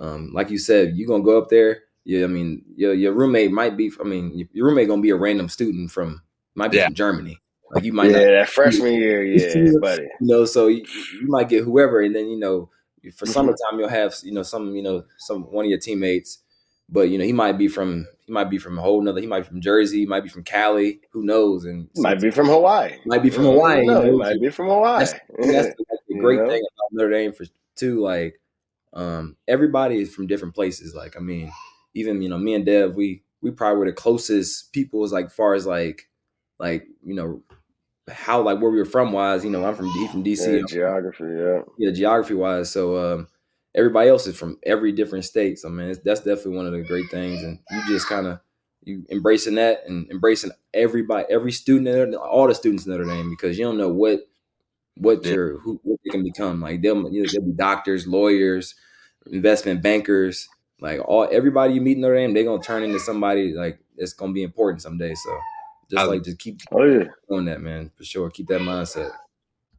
Um, 0.00 0.32
like 0.34 0.50
you 0.50 0.58
said, 0.58 0.96
you're 0.96 1.08
gonna 1.08 1.22
go 1.22 1.38
up 1.38 1.48
there. 1.48 1.84
Yeah, 2.04 2.24
I 2.24 2.26
mean, 2.26 2.62
your 2.76 2.94
your 2.94 3.12
roommate 3.12 3.52
might 3.52 3.76
be. 3.76 3.90
I 4.00 4.04
mean, 4.04 4.48
your 4.52 4.66
roommate 4.66 4.88
gonna 4.88 5.02
be 5.02 5.10
a 5.10 5.16
random 5.16 5.48
student 5.48 5.90
from 5.90 6.22
might 6.54 6.70
be 6.70 6.78
yeah. 6.78 6.86
from 6.86 6.94
Germany. 6.94 7.40
Like 7.70 7.84
you 7.84 7.92
might 7.92 8.10
yeah, 8.10 8.18
not, 8.18 8.24
that 8.24 8.48
freshman 8.48 8.94
year, 8.94 9.24
yeah, 9.24 9.72
buddy. 9.80 10.02
You 10.20 10.26
know, 10.26 10.44
so 10.44 10.68
you, 10.68 10.84
you, 11.20 11.26
might 11.26 11.48
get 11.48 11.64
whoever, 11.64 12.00
and 12.00 12.14
then 12.14 12.28
you 12.28 12.38
know, 12.38 12.70
for 13.14 13.24
mm-hmm. 13.24 13.32
summertime 13.32 13.78
you'll 13.78 13.88
have 13.88 14.14
you 14.22 14.32
know 14.32 14.44
some 14.44 14.74
you 14.76 14.82
know 14.82 15.04
some 15.18 15.42
one 15.44 15.64
of 15.64 15.70
your 15.70 15.80
teammates, 15.80 16.42
but 16.88 17.08
you 17.08 17.18
know 17.18 17.24
he 17.24 17.32
might 17.32 17.58
be 17.58 17.68
from 17.68 18.06
he 18.26 18.32
might 18.32 18.50
be 18.50 18.58
from 18.58 18.78
a 18.78 18.82
whole 18.82 19.00
nother. 19.00 19.20
He 19.20 19.26
might 19.26 19.40
be 19.40 19.48
from 19.48 19.60
Jersey, 19.60 20.00
he 20.00 20.06
might 20.06 20.22
be 20.22 20.28
from 20.28 20.44
Cali, 20.44 21.00
who 21.10 21.22
knows? 21.22 21.64
And 21.64 21.88
might 21.96 22.20
be 22.20 22.30
from 22.30 22.46
Hawaii, 22.46 22.96
might 23.06 23.22
be 23.22 23.30
from 23.30 23.44
Hawaii. 23.44 23.86
No, 23.86 24.02
you 24.02 24.12
know? 24.12 24.18
might 24.18 24.40
be 24.40 24.50
from 24.50 24.66
Hawaii. 24.66 24.98
That's, 24.98 25.12
that's, 25.12 25.68
that's 25.68 26.02
the 26.08 26.18
great 26.18 26.40
know? 26.40 26.48
thing 26.48 26.62
about 26.62 26.88
Notre 26.92 27.10
Dame 27.10 27.32
for 27.32 27.44
too. 27.76 28.00
Like, 28.00 28.40
um, 28.92 29.36
everybody 29.46 30.00
is 30.00 30.14
from 30.14 30.26
different 30.26 30.54
places. 30.54 30.94
Like, 30.94 31.16
I 31.16 31.20
mean, 31.20 31.52
even 31.94 32.20
you 32.22 32.28
know 32.28 32.38
me 32.38 32.54
and 32.54 32.66
Dev, 32.66 32.94
we 32.94 33.22
we 33.42 33.50
probably 33.50 33.78
were 33.78 33.86
the 33.86 33.92
closest 33.92 34.72
people 34.72 35.04
as 35.04 35.12
like 35.12 35.30
far 35.30 35.54
as 35.54 35.66
like 35.66 36.08
like 36.58 36.86
you 37.04 37.14
know 37.14 37.42
how 38.08 38.40
like 38.42 38.60
where 38.60 38.70
we 38.70 38.78
were 38.78 38.84
from 38.84 39.12
wise. 39.12 39.44
You 39.44 39.50
know, 39.50 39.64
I'm 39.64 39.74
from 39.74 39.92
D 39.92 40.08
from 40.08 40.24
DC. 40.24 40.58
Yeah, 40.58 40.62
geography, 40.68 41.24
yeah, 41.24 41.60
yeah, 41.78 41.90
geography 41.92 42.34
wise. 42.34 42.70
So 42.70 42.96
um, 42.96 43.28
everybody 43.76 44.08
else 44.08 44.26
is 44.26 44.36
from 44.36 44.58
every 44.64 44.90
different 44.90 45.24
state. 45.24 45.58
So 45.58 45.68
man, 45.68 45.94
that's 46.04 46.20
definitely 46.20 46.56
one 46.56 46.66
of 46.66 46.72
the 46.72 46.82
great 46.82 47.10
things, 47.10 47.42
and 47.42 47.58
you 47.70 47.82
just 47.86 48.08
kind 48.08 48.26
of 48.26 48.40
you 48.82 49.04
embracing 49.10 49.56
that 49.56 49.82
and 49.86 50.10
embracing 50.10 50.52
everybody, 50.72 51.26
every 51.30 51.52
student, 51.52 52.14
all 52.14 52.48
the 52.48 52.54
students 52.54 52.86
in 52.86 52.92
Notre 52.92 53.04
Dame, 53.04 53.30
because 53.30 53.58
you 53.58 53.64
don't 53.64 53.78
know 53.78 53.88
what 53.88 54.20
what 54.96 55.24
yeah. 55.24 55.32
your 55.32 55.58
who 55.58 55.80
what 55.82 56.00
they 56.04 56.10
can 56.10 56.24
become. 56.24 56.60
Like 56.60 56.82
they'll, 56.82 57.10
you 57.10 57.22
know, 57.22 57.28
they'll 57.30 57.42
be 57.42 57.52
doctors, 57.52 58.06
lawyers, 58.06 58.74
investment 59.26 59.82
bankers, 59.82 60.48
like 60.80 61.00
all 61.06 61.28
everybody 61.30 61.74
you 61.74 61.80
meet 61.80 61.96
in 61.96 62.02
Notre 62.02 62.16
Dame, 62.16 62.34
they're 62.34 62.44
gonna 62.44 62.62
turn 62.62 62.82
into 62.82 63.00
somebody 63.00 63.52
like 63.52 63.78
it's 63.96 64.12
gonna 64.12 64.32
be 64.32 64.42
important 64.42 64.82
someday. 64.82 65.14
So 65.14 65.38
just 65.90 66.00
I, 66.00 66.04
like 66.04 66.22
just 66.22 66.38
keep 66.38 66.60
oh 66.72 66.84
yeah 66.84 67.04
doing 67.28 67.46
that, 67.46 67.60
man, 67.60 67.90
for 67.96 68.04
sure. 68.04 68.30
Keep 68.30 68.48
that 68.48 68.60
mindset. 68.60 69.12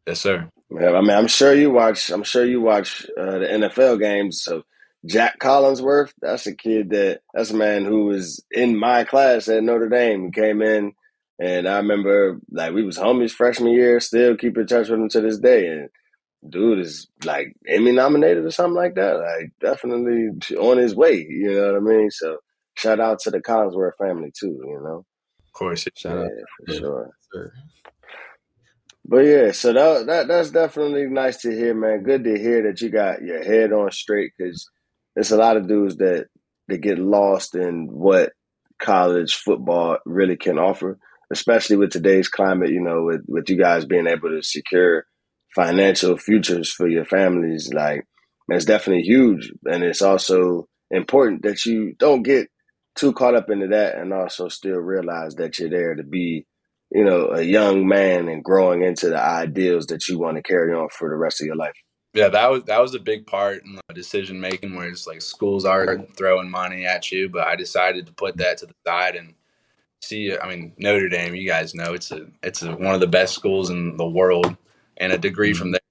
Yes, 0.05 0.21
sir. 0.21 0.49
Yeah, 0.69 0.91
I 0.91 1.01
mean, 1.01 1.11
I'm 1.11 1.27
sure 1.27 1.53
you 1.53 1.71
watch. 1.71 2.09
I'm 2.09 2.23
sure 2.23 2.45
you 2.45 2.61
watch 2.61 3.05
uh, 3.17 3.39
the 3.39 3.47
NFL 3.47 3.99
games. 3.99 4.41
So 4.43 4.63
Jack 5.05 5.39
Collinsworth, 5.39 6.13
that's 6.21 6.47
a 6.47 6.55
kid 6.55 6.89
that 6.89 7.21
that's 7.33 7.51
a 7.51 7.55
man 7.55 7.85
who 7.85 8.05
was 8.05 8.43
in 8.51 8.77
my 8.77 9.03
class 9.05 9.47
at 9.47 9.63
Notre 9.63 9.89
Dame. 9.89 10.25
He 10.25 10.31
came 10.31 10.61
in, 10.61 10.93
and 11.39 11.67
I 11.67 11.77
remember 11.77 12.39
like 12.51 12.73
we 12.73 12.83
was 12.83 12.97
homies 12.97 13.31
freshman 13.31 13.71
year. 13.71 13.99
Still 13.99 14.35
keep 14.35 14.57
in 14.57 14.67
touch 14.67 14.89
with 14.89 14.99
him 14.99 15.09
to 15.09 15.21
this 15.21 15.39
day, 15.39 15.67
and 15.67 15.89
dude 16.49 16.79
is 16.79 17.07
like 17.23 17.55
Emmy 17.67 17.93
nominated 17.93 18.45
or 18.45 18.51
something 18.51 18.75
like 18.75 18.95
that. 18.95 19.19
Like 19.19 19.51
definitely 19.61 20.29
on 20.57 20.77
his 20.77 20.95
way. 20.95 21.25
You 21.29 21.53
know 21.53 21.73
what 21.73 21.93
I 21.93 21.95
mean? 21.95 22.11
So 22.11 22.37
shout 22.75 22.99
out 22.99 23.19
to 23.19 23.31
the 23.31 23.39
Collinsworth 23.39 23.97
family 23.97 24.33
too. 24.37 24.59
You 24.65 24.81
know, 24.83 25.05
of 25.45 25.53
course, 25.53 25.87
shout 25.95 26.17
yeah, 26.17 26.23
out 26.23 26.29
for 26.65 26.73
sure. 26.73 27.11
Sure. 27.33 27.53
But 29.07 29.19
yeah, 29.19 29.51
so 29.51 29.71
that, 29.71 30.05
that 30.07 30.27
that's 30.27 30.51
definitely 30.51 31.07
nice 31.07 31.37
to 31.37 31.51
hear, 31.51 31.73
man. 31.73 32.03
Good 32.03 32.25
to 32.25 32.37
hear 32.37 32.63
that 32.63 32.81
you 32.81 32.89
got 32.89 33.21
your 33.21 33.43
head 33.43 33.71
on 33.71 33.91
straight 33.91 34.33
because 34.37 34.69
there's 35.15 35.31
a 35.31 35.37
lot 35.37 35.55
of 35.57 35.67
dudes 35.67 35.97
that 35.97 36.27
that 36.67 36.79
get 36.79 36.99
lost 36.99 37.55
in 37.55 37.87
what 37.89 38.33
college 38.81 39.35
football 39.35 39.97
really 40.05 40.35
can 40.35 40.59
offer, 40.59 40.97
especially 41.31 41.77
with 41.77 41.91
today's 41.91 42.27
climate. 42.27 42.69
You 42.71 42.81
know, 42.81 43.03
with 43.03 43.21
with 43.27 43.49
you 43.49 43.57
guys 43.57 43.85
being 43.85 44.07
able 44.07 44.29
to 44.29 44.43
secure 44.43 45.05
financial 45.55 46.17
futures 46.17 46.69
for 46.71 46.89
your 46.89 47.05
families, 47.05 47.71
like 47.73 48.03
it's 48.49 48.65
definitely 48.65 49.03
huge, 49.03 49.51
and 49.65 49.83
it's 49.83 50.01
also 50.01 50.67
important 50.91 51.43
that 51.43 51.65
you 51.65 51.93
don't 51.97 52.23
get 52.23 52.49
too 52.95 53.13
caught 53.13 53.35
up 53.35 53.49
into 53.49 53.67
that, 53.67 53.97
and 53.97 54.11
also 54.11 54.49
still 54.49 54.79
realize 54.79 55.35
that 55.35 55.59
you're 55.59 55.69
there 55.69 55.95
to 55.95 56.03
be 56.03 56.45
you 56.91 57.03
know, 57.03 57.29
a 57.31 57.41
young 57.41 57.87
man 57.87 58.27
and 58.27 58.43
growing 58.43 58.81
into 58.81 59.09
the 59.09 59.21
ideals 59.21 59.87
that 59.87 60.07
you 60.07 60.17
want 60.17 60.37
to 60.37 60.43
carry 60.43 60.73
on 60.73 60.89
for 60.89 61.09
the 61.09 61.15
rest 61.15 61.41
of 61.41 61.47
your 61.47 61.55
life. 61.55 61.73
Yeah, 62.13 62.29
that 62.29 62.49
was 62.49 62.63
that 62.63 62.79
was 62.79 62.95
a 62.95 62.99
big 62.99 63.27
part 63.27 63.63
in 63.63 63.75
the 63.75 63.93
decision 63.93 64.39
making 64.39 64.75
where 64.75 64.87
it's 64.87 65.05
like 65.05 65.21
schools 65.21 65.65
are 65.65 65.99
throwing 66.15 66.49
money 66.49 66.85
at 66.85 67.11
you, 67.11 67.29
but 67.29 67.45
I 67.45 67.55
decided 67.55 68.07
to 68.07 68.13
put 68.13 68.37
that 68.37 68.57
to 68.59 68.65
the 68.65 68.73
side 68.87 69.15
and 69.15 69.35
see 70.01 70.35
I 70.35 70.47
mean 70.47 70.73
Notre 70.77 71.09
Dame, 71.09 71.35
you 71.35 71.47
guys 71.47 71.75
know 71.75 71.93
it's 71.93 72.11
a 72.11 72.27
it's 72.41 72.63
a, 72.63 72.71
one 72.71 72.95
of 72.95 73.01
the 73.01 73.07
best 73.07 73.35
schools 73.35 73.69
in 73.69 73.97
the 73.97 74.07
world 74.07 74.55
and 74.95 75.13
a 75.13 75.17
degree 75.17 75.51
mm-hmm. 75.51 75.59
from 75.59 75.71
there 75.71 75.81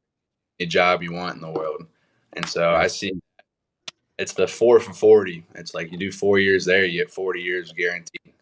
a 0.59 0.67
job 0.67 1.03
you 1.03 1.12
want 1.12 1.37
in 1.37 1.43
the 1.43 1.50
world. 1.50 1.87
And 2.33 2.47
so 2.49 2.71
I 2.71 2.87
see 2.87 3.12
it's 4.19 4.33
the 4.33 4.47
4 4.47 4.81
for 4.81 4.93
40. 4.93 5.45
It's 5.55 5.75
like 5.75 5.93
you 5.93 5.99
do 5.99 6.11
4 6.11 6.38
years 6.38 6.65
there, 6.65 6.85
you 6.85 7.03
get 7.03 7.12
40 7.12 7.41
years 7.41 7.73
guaranteed. 7.73 8.33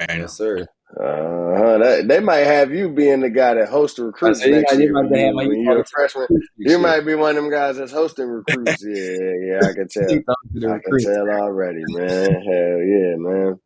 And 0.00 0.22
yes, 0.22 0.34
sir. 0.34 0.66
Uh, 0.96 1.54
huh. 1.54 2.02
they 2.06 2.18
might 2.18 2.46
have 2.46 2.72
you 2.72 2.88
being 2.88 3.20
the 3.20 3.28
guy 3.28 3.52
that 3.54 3.68
hosts 3.68 3.98
the 3.98 4.04
recruits 4.04 4.40
next 4.40 4.78
year. 4.78 4.94
When, 4.94 5.14
you, 5.14 5.36
when 5.36 5.62
you're 5.62 5.82
a 5.82 5.84
freshman, 5.84 6.26
you 6.56 6.78
might 6.78 7.00
be 7.00 7.14
one 7.14 7.36
of 7.36 7.42
them 7.42 7.50
guys 7.50 7.76
that's 7.76 7.92
hosting 7.92 8.26
recruits. 8.26 8.82
yeah, 8.82 9.32
yeah, 9.42 9.68
I 9.68 9.74
can 9.74 9.88
tell. 9.90 10.72
I 10.72 10.78
can 10.78 10.98
tell 11.00 11.28
already, 11.28 11.82
man. 11.88 12.30
Hell 12.32 12.80
yeah, 12.80 13.16
man. 13.18 13.60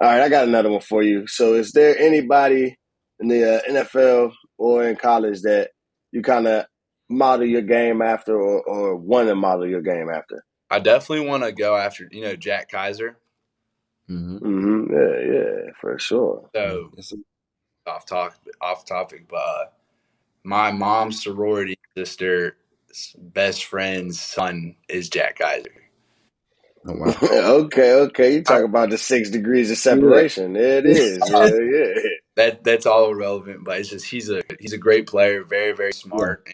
All 0.00 0.08
right, 0.08 0.22
I 0.22 0.28
got 0.28 0.48
another 0.48 0.70
one 0.70 0.80
for 0.80 1.04
you. 1.04 1.28
So, 1.28 1.54
is 1.54 1.70
there 1.70 1.96
anybody 1.96 2.76
in 3.20 3.28
the 3.28 3.58
uh, 3.58 3.60
NFL 3.70 4.32
or 4.58 4.88
in 4.88 4.96
college 4.96 5.42
that 5.42 5.70
you 6.10 6.22
kind 6.22 6.48
of 6.48 6.66
model 7.08 7.46
your 7.46 7.62
game 7.62 8.02
after, 8.02 8.34
or, 8.34 8.62
or 8.62 8.96
want 8.96 9.28
to 9.28 9.36
model 9.36 9.68
your 9.68 9.82
game 9.82 10.08
after? 10.12 10.44
I 10.68 10.80
definitely 10.80 11.28
want 11.28 11.44
to 11.44 11.52
go 11.52 11.76
after, 11.76 12.08
you 12.10 12.22
know, 12.22 12.34
Jack 12.34 12.72
Kiser. 12.72 13.16
Mm-hmm. 14.10 14.36
Mm-hmm. 14.38 14.92
Yeah, 14.92 15.34
yeah, 15.34 15.72
for 15.80 15.98
sure. 15.98 16.48
So 16.54 16.90
off 17.86 18.06
topic, 18.06 18.38
off 18.60 18.84
topic, 18.84 19.26
but 19.28 19.36
uh, 19.36 19.64
my 20.44 20.70
mom's 20.70 21.22
sorority 21.22 21.76
sister's 21.96 22.52
best 23.18 23.64
friend's 23.64 24.20
son 24.20 24.76
is 24.88 25.08
Jack 25.08 25.38
Kiser. 25.38 25.70
Oh, 26.86 26.92
wow. 26.94 27.14
okay, 27.64 27.92
okay. 27.94 28.34
You 28.34 28.42
talk 28.42 28.62
about 28.62 28.90
the 28.90 28.98
six 28.98 29.30
degrees 29.30 29.70
of 29.70 29.78
separation. 29.78 30.54
Yeah. 30.54 30.60
It 30.60 30.86
is. 30.86 31.18
yeah, 31.30 31.46
yeah. 31.46 32.10
That 32.36 32.64
that's 32.64 32.86
all 32.86 33.10
irrelevant, 33.10 33.64
but 33.64 33.80
it's 33.80 33.88
just 33.88 34.06
he's 34.06 34.30
a 34.30 34.42
he's 34.60 34.72
a 34.72 34.78
great 34.78 35.06
player, 35.06 35.42
very 35.42 35.72
very 35.72 35.92
smart. 35.92 36.44
Yeah. 36.46 36.52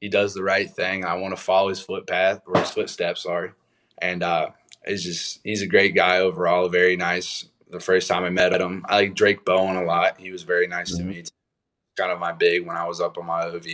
He 0.00 0.08
does 0.10 0.34
the 0.34 0.42
right 0.42 0.68
thing. 0.68 1.04
I 1.04 1.14
want 1.14 1.34
to 1.34 1.42
follow 1.42 1.70
his 1.70 1.80
footpath 1.80 2.42
or 2.46 2.60
his 2.60 2.70
footsteps. 2.70 3.22
Sorry, 3.22 3.52
and 3.98 4.22
uh, 4.22 4.50
is 4.86 5.04
just 5.04 5.40
he's 5.44 5.62
a 5.62 5.66
great 5.66 5.94
guy 5.94 6.18
overall, 6.18 6.68
very 6.68 6.96
nice. 6.96 7.48
The 7.68 7.80
first 7.80 8.08
time 8.08 8.24
I 8.24 8.30
met 8.30 8.60
him, 8.60 8.84
I 8.88 8.96
like 8.96 9.14
Drayk 9.14 9.44
Bowen 9.44 9.76
a 9.76 9.84
lot. 9.84 10.20
He 10.20 10.30
was 10.30 10.44
very 10.44 10.68
nice 10.68 10.94
mm-hmm. 10.94 11.08
to 11.08 11.14
me. 11.14 11.24
Kind 11.96 12.12
of 12.12 12.20
my 12.20 12.32
big 12.32 12.66
when 12.66 12.76
I 12.76 12.86
was 12.86 13.00
up 13.00 13.18
on 13.18 13.26
my 13.26 13.44
OV, 13.44 13.66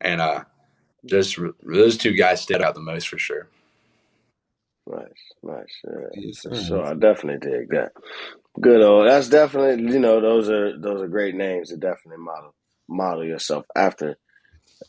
and 0.00 0.20
uh, 0.20 0.44
just 1.06 1.38
those 1.62 1.96
two 1.96 2.12
guys 2.12 2.42
stood 2.42 2.60
out 2.60 2.74
the 2.74 2.80
most 2.80 3.08
for 3.08 3.18
sure. 3.18 3.48
Nice, 4.86 5.06
nice. 5.42 5.80
Yeah. 5.84 6.08
Yes, 6.14 6.68
so 6.68 6.82
I 6.82 6.94
definitely 6.94 7.48
dig 7.50 7.70
that. 7.70 7.92
Good 8.60 8.82
old. 8.82 9.08
That's 9.08 9.28
definitely 9.28 9.92
you 9.92 9.98
know 9.98 10.20
those 10.20 10.50
are 10.50 10.78
those 10.78 11.02
are 11.02 11.08
great 11.08 11.34
names 11.34 11.70
to 11.70 11.76
definitely 11.76 12.22
model 12.22 12.54
model 12.88 13.24
yourself 13.24 13.64
after. 13.74 14.18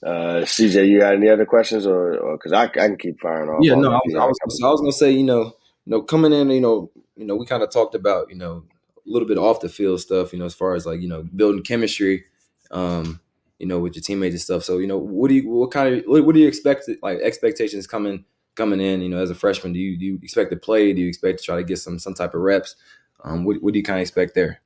Uh, 0.04 0.42
CJ, 0.42 0.88
you 0.88 1.00
got 1.00 1.16
any 1.16 1.30
other 1.30 1.46
questions, 1.46 1.86
or 1.86 2.34
because 2.34 2.52
I, 2.52 2.64
I 2.64 2.68
can 2.68 2.98
keep 2.98 3.20
firing 3.20 3.50
off? 3.50 3.60
Yeah, 3.62 3.76
no, 3.76 3.92
I 3.92 4.00
was, 4.06 4.16
I 4.16 4.46
was, 4.46 4.62
I 4.64 4.68
was 4.70 4.82
gonna 4.82 4.92
say, 4.92 5.12
you 5.12 5.24
know, 5.24 5.56
you 5.86 5.92
know, 5.92 6.02
coming 6.02 6.34
in, 6.34 6.50
you 6.50 6.62
know, 6.62 6.92
you 7.16 7.26
know, 7.26 7.36
we 7.36 7.46
kind 7.46 7.64
of 7.64 7.72
talked 7.72 7.96
about, 7.96 8.30
you 8.30 8.36
know, 8.36 8.64
a 8.98 9.10
little 9.10 9.28
bit 9.28 9.38
off 9.38 9.62
the 9.62 9.70
field 9.70 10.02
stuff, 10.02 10.34
you 10.34 10.40
know, 10.40 10.46
as 10.46 10.54
far 10.54 10.76
as 10.76 10.86
like, 10.86 11.02
you 11.02 11.08
know, 11.08 11.24
building 11.36 11.64
chemistry, 11.64 12.26
um, 12.72 13.20
you 13.60 13.68
know, 13.68 13.80
with 13.80 13.96
your 13.96 14.02
teammates 14.02 14.34
and 14.34 14.42
stuff. 14.42 14.64
So, 14.64 14.80
you 14.80 14.88
know, 14.88 14.98
what 14.98 15.30
do 15.30 15.36
you, 15.36 15.50
what 15.50 15.72
kind 15.72 15.96
of, 15.96 16.04
what, 16.06 16.26
what 16.26 16.36
do 16.36 16.42
you 16.42 16.48
expect, 16.48 16.90
like 17.02 17.20
expectations 17.20 17.88
coming, 17.88 18.26
coming 18.56 18.82
in, 18.82 19.02
you 19.02 19.10
know, 19.10 19.22
as 19.22 19.30
a 19.30 19.36
freshman? 19.36 19.74
Do 19.74 19.80
you, 19.80 19.98
do 19.98 20.06
you 20.06 20.20
expect 20.22 20.50
to 20.52 20.58
play? 20.58 20.92
Do 20.92 21.02
you 21.02 21.08
expect 21.08 21.40
to 21.40 21.46
try 21.46 21.56
to 21.56 21.64
get 21.64 21.78
some, 21.78 22.00
some 22.00 22.14
type 22.14 22.34
of 22.34 22.42
reps? 22.42 22.76
Um, 23.24 23.46
what, 23.46 23.62
what 23.62 23.74
do 23.74 23.80
you 23.80 23.84
kind 23.84 24.00
of 24.00 24.02
expect 24.02 24.36
there? 24.36 24.62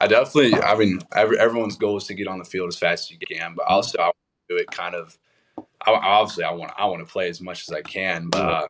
I 0.00 0.06
definitely, 0.06 0.54
I 0.54 0.76
mean, 0.76 1.00
every, 1.14 1.38
everyone's 1.40 1.76
goal 1.76 1.96
is 1.96 2.04
to 2.04 2.14
get 2.14 2.28
on 2.28 2.38
the 2.38 2.44
field 2.44 2.68
as 2.68 2.78
fast 2.78 3.04
as 3.04 3.10
you 3.10 3.18
can, 3.18 3.54
but 3.54 3.66
also 3.66 3.98
I 3.98 4.08
do 4.08 4.12
it 4.56 4.70
kind 4.70 4.94
of. 4.94 5.18
I, 5.86 5.92
obviously, 5.92 6.44
I 6.44 6.52
want 6.52 6.72
I 6.76 6.86
want 6.86 7.06
to 7.06 7.12
play 7.12 7.28
as 7.28 7.40
much 7.40 7.62
as 7.68 7.74
I 7.74 7.82
can, 7.82 8.28
but 8.28 8.40
uh, 8.40 8.66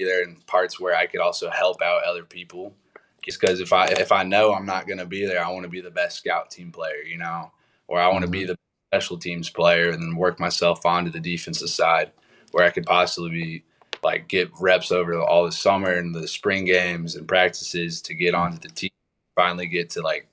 either 0.00 0.22
in 0.22 0.36
parts 0.46 0.78
where 0.78 0.94
I 0.94 1.06
could 1.06 1.20
also 1.20 1.50
help 1.50 1.82
out 1.82 2.04
other 2.04 2.24
people. 2.24 2.74
Just 3.22 3.40
because 3.40 3.60
if 3.60 3.72
I 3.72 3.86
if 3.86 4.10
I 4.10 4.24
know 4.24 4.52
I'm 4.52 4.66
not 4.66 4.86
going 4.86 4.98
to 4.98 5.06
be 5.06 5.24
there, 5.26 5.44
I 5.44 5.50
want 5.50 5.64
to 5.64 5.70
be 5.70 5.80
the 5.80 5.90
best 5.90 6.18
scout 6.18 6.50
team 6.50 6.72
player, 6.72 7.02
you 7.06 7.18
know, 7.18 7.52
or 7.86 8.00
I 8.00 8.08
want 8.08 8.24
to 8.24 8.30
be 8.30 8.40
mm-hmm. 8.40 8.48
the 8.48 8.58
special 8.92 9.16
teams 9.16 9.48
player 9.48 9.90
and 9.90 10.02
then 10.02 10.16
work 10.16 10.40
myself 10.40 10.84
onto 10.84 11.10
the 11.10 11.20
defensive 11.20 11.70
side 11.70 12.12
where 12.50 12.66
I 12.66 12.70
could 12.70 12.84
possibly 12.84 13.30
be 13.30 13.64
like 14.02 14.28
get 14.28 14.50
reps 14.60 14.90
over 14.90 15.20
all 15.20 15.44
the 15.44 15.52
summer 15.52 15.92
and 15.92 16.14
the 16.14 16.26
spring 16.26 16.64
games 16.64 17.14
and 17.14 17.26
practices 17.28 18.02
to 18.02 18.14
get 18.14 18.34
onto 18.34 18.58
the 18.58 18.68
team. 18.68 18.90
Finally, 19.36 19.68
get 19.68 19.90
to 19.90 20.02
like 20.02 20.26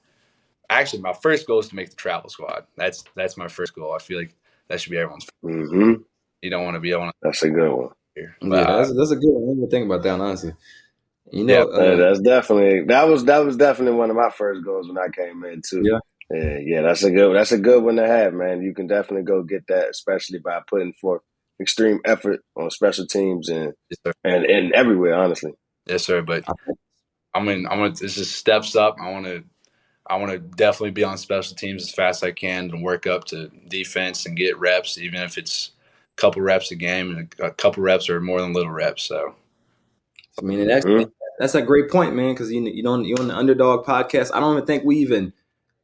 actually 0.69 1.01
my 1.01 1.13
first 1.13 1.47
goal 1.47 1.59
is 1.59 1.69
to 1.69 1.75
make 1.75 1.89
the 1.89 1.95
travel 1.95 2.29
squad. 2.29 2.65
That's 2.75 3.03
that's 3.15 3.37
my 3.37 3.47
first 3.47 3.73
goal. 3.75 3.93
I 3.93 3.99
feel 3.99 4.17
like 4.17 4.35
that 4.69 4.79
should 4.79 4.91
be 4.91 4.97
everyone's. 4.97 5.27
Mm-hmm. 5.43 6.01
You 6.41 6.49
don't 6.49 6.63
want 6.63 6.75
to 6.75 6.79
be 6.79 6.93
on. 6.93 7.11
That's 7.21 7.43
a 7.43 7.49
good 7.49 7.71
one. 7.71 7.89
Here. 8.15 8.35
But, 8.41 8.55
yeah, 8.55 8.77
that's, 8.77 8.95
that's 8.95 9.11
a 9.11 9.15
good 9.15 9.29
one. 9.29 9.65
I 9.65 9.69
think 9.69 9.85
about 9.85 10.03
that 10.03 10.19
honestly. 10.19 10.53
You 11.31 11.43
know, 11.43 11.53
yeah, 11.53 11.79
uh, 11.79 11.95
that's 11.95 12.21
definitely 12.21 12.85
that 12.85 13.07
was 13.07 13.25
that 13.25 13.45
was 13.45 13.55
definitely 13.55 13.97
one 13.97 14.09
of 14.09 14.15
my 14.15 14.29
first 14.29 14.63
goals 14.63 14.87
when 14.87 14.97
I 14.97 15.09
came 15.09 15.43
in 15.43 15.61
too. 15.67 15.83
Yeah. 15.83 15.99
Yeah, 16.31 16.59
yeah, 16.63 16.81
that's 16.83 17.03
a 17.03 17.09
good 17.09 17.35
that's 17.35 17.51
a 17.51 17.57
good 17.57 17.83
one 17.83 17.95
to 17.95 18.05
have, 18.05 18.33
man. 18.33 18.61
You 18.61 18.75
can 18.75 18.85
definitely 18.85 19.23
go 19.23 19.41
get 19.41 19.65
that, 19.67 19.89
especially 19.89 20.37
by 20.37 20.61
putting 20.67 20.93
forth 20.93 21.23
extreme 21.59 21.99
effort 22.05 22.41
on 22.55 22.69
special 22.69 23.07
teams 23.07 23.49
and 23.49 23.73
yes, 23.89 24.13
and 24.23 24.45
and 24.45 24.71
everywhere, 24.73 25.15
honestly. 25.15 25.53
Yes, 25.87 26.05
sir. 26.05 26.21
But 26.21 26.43
I 27.33 27.39
mean, 27.41 27.65
I 27.65 27.77
want 27.77 28.03
it's 28.03 28.13
just 28.13 28.37
steps 28.37 28.75
up. 28.75 28.97
I 29.01 29.09
want 29.11 29.25
to 29.25 29.43
I 30.09 30.15
want 30.15 30.31
to 30.31 30.39
definitely 30.39 30.91
be 30.91 31.03
on 31.03 31.17
special 31.17 31.55
teams 31.55 31.83
as 31.83 31.91
fast 31.91 32.23
as 32.23 32.27
I 32.27 32.31
can 32.31 32.71
and 32.71 32.83
work 32.83 33.05
up 33.05 33.25
to 33.25 33.49
defense 33.67 34.25
and 34.25 34.35
get 34.35 34.57
reps, 34.57 34.97
even 34.97 35.21
if 35.21 35.37
it's 35.37 35.71
a 36.17 36.21
couple 36.21 36.41
reps 36.41 36.71
a 36.71 36.75
game 36.75 37.15
and 37.15 37.35
a 37.39 37.51
couple 37.51 37.83
reps 37.83 38.09
are 38.09 38.19
more 38.19 38.41
than 38.41 38.53
little 38.53 38.71
reps. 38.71 39.03
So, 39.03 39.35
I 40.39 40.41
mean, 40.41 40.67
that's 40.67 40.85
mm-hmm. 40.85 41.09
that's 41.37 41.53
a 41.53 41.61
great 41.61 41.91
point, 41.91 42.15
man. 42.15 42.33
Because 42.33 42.51
you 42.51 42.61
you 42.63 42.81
don't 42.81 43.05
you're 43.05 43.19
on 43.19 43.27
the 43.27 43.35
underdog 43.35 43.85
podcast. 43.85 44.31
I 44.33 44.39
don't 44.39 44.53
even 44.55 44.65
think 44.65 44.83
we 44.83 44.97
even 44.97 45.31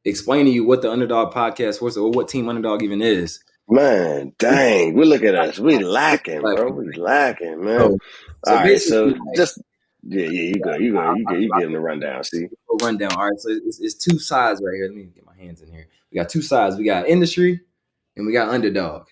explain 0.06 0.46
to 0.46 0.52
you 0.52 0.66
what 0.66 0.82
the 0.82 0.92
underdog 0.92 1.32
podcast 1.32 1.80
was 1.80 1.96
or 1.96 2.10
what 2.10 2.28
team 2.28 2.50
underdog 2.50 2.82
even 2.82 3.04
is. 3.04 3.44
Man, 3.68 4.34
dang, 4.38 4.96
we 4.96 5.06
look 5.06 5.24
at 5.24 5.36
us. 5.36 5.60
We 5.60 5.80
lacking, 5.80 6.42
bro. 6.42 6.72
We 6.72 6.94
lacking, 6.94 7.64
man. 7.64 7.80
So, 7.80 7.98
so 8.46 8.52
All 8.52 8.58
right, 8.58 8.82
so 8.82 9.06
like, 9.06 9.36
just 9.36 9.62
yeah, 10.08 10.26
yeah, 10.26 10.42
you 10.42 10.60
go, 10.60 10.76
you 10.76 10.94
go, 10.94 11.14
you 11.16 11.26
get, 11.26 11.40
you 11.40 11.50
get 11.52 11.62
them 11.62 11.74
the 11.74 11.80
rundown. 11.80 12.24
See, 12.24 12.48
rundown. 12.82 13.14
All 13.14 13.28
right, 13.28 13.40
so 13.40 13.50
it's, 13.50 13.80
it's 13.80 13.96
two 13.96 14.20
sides 14.20 14.62
right 14.64 14.76
here. 14.76 14.88
Let 14.88 14.96
me 14.96 15.06
get 15.06 15.26
my 15.26 15.36
hands 15.36 15.62
in 15.62 15.72
here. 15.72 15.88
We 16.12 16.18
got 16.18 16.30
two 16.30 16.44
sides. 16.44 16.76
We 16.76 16.86
got 16.86 17.08
industry, 17.08 17.62
and 18.16 18.28
we 18.28 18.34
got 18.34 18.50
underdog. 18.50 19.08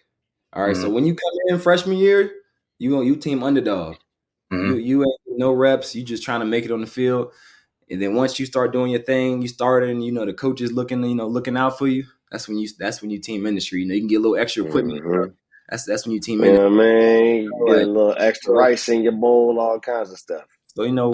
All 0.53 0.63
right, 0.63 0.73
mm-hmm. 0.73 0.81
so 0.81 0.89
when 0.89 1.05
you 1.05 1.15
come 1.15 1.31
in 1.47 1.59
freshman 1.59 1.97
year, 1.97 2.31
you 2.77 3.01
you 3.01 3.15
team 3.15 3.41
underdog. 3.41 3.95
Mm-hmm. 4.51 4.73
You 4.73 4.77
you 4.77 5.01
ain't 5.01 5.39
no 5.39 5.51
reps. 5.51 5.95
You 5.95 6.03
just 6.03 6.23
trying 6.23 6.41
to 6.41 6.45
make 6.45 6.65
it 6.65 6.71
on 6.71 6.81
the 6.81 6.87
field. 6.87 7.31
And 7.89 8.01
then 8.01 8.13
once 8.15 8.39
you 8.39 8.45
start 8.45 8.71
doing 8.71 8.91
your 8.91 9.01
thing, 9.01 9.41
you 9.41 9.47
start 9.47 9.83
and 9.83 10.03
you 10.03 10.11
know 10.11 10.25
the 10.25 10.33
coach 10.33 10.61
is 10.61 10.71
looking, 10.71 11.03
you 11.03 11.15
know, 11.15 11.27
looking 11.27 11.57
out 11.57 11.77
for 11.77 11.87
you. 11.87 12.05
That's 12.31 12.47
when 12.47 12.57
you 12.57 12.67
that's 12.77 13.01
when 13.01 13.09
you 13.09 13.19
team 13.19 13.45
industry. 13.45 13.81
You 13.81 13.87
know, 13.87 13.95
you 13.95 14.01
can 14.01 14.07
get 14.07 14.17
a 14.17 14.19
little 14.19 14.37
extra 14.37 14.63
equipment. 14.63 15.03
Mm-hmm. 15.03 15.31
That's 15.69 15.85
that's 15.85 16.05
when 16.05 16.13
you 16.13 16.19
team 16.19 16.43
industry. 16.43 16.63
Yeah, 16.63 16.69
man. 16.69 17.35
You 17.43 17.65
get 17.67 17.83
a 17.83 17.85
little 17.87 18.15
extra 18.17 18.53
rice 18.53 18.89
in 18.89 19.01
your 19.01 19.13
bowl, 19.13 19.59
all 19.59 19.79
kinds 19.79 20.11
of 20.11 20.19
stuff. 20.19 20.45
So 20.75 20.83
you 20.83 20.91
know, 20.91 21.11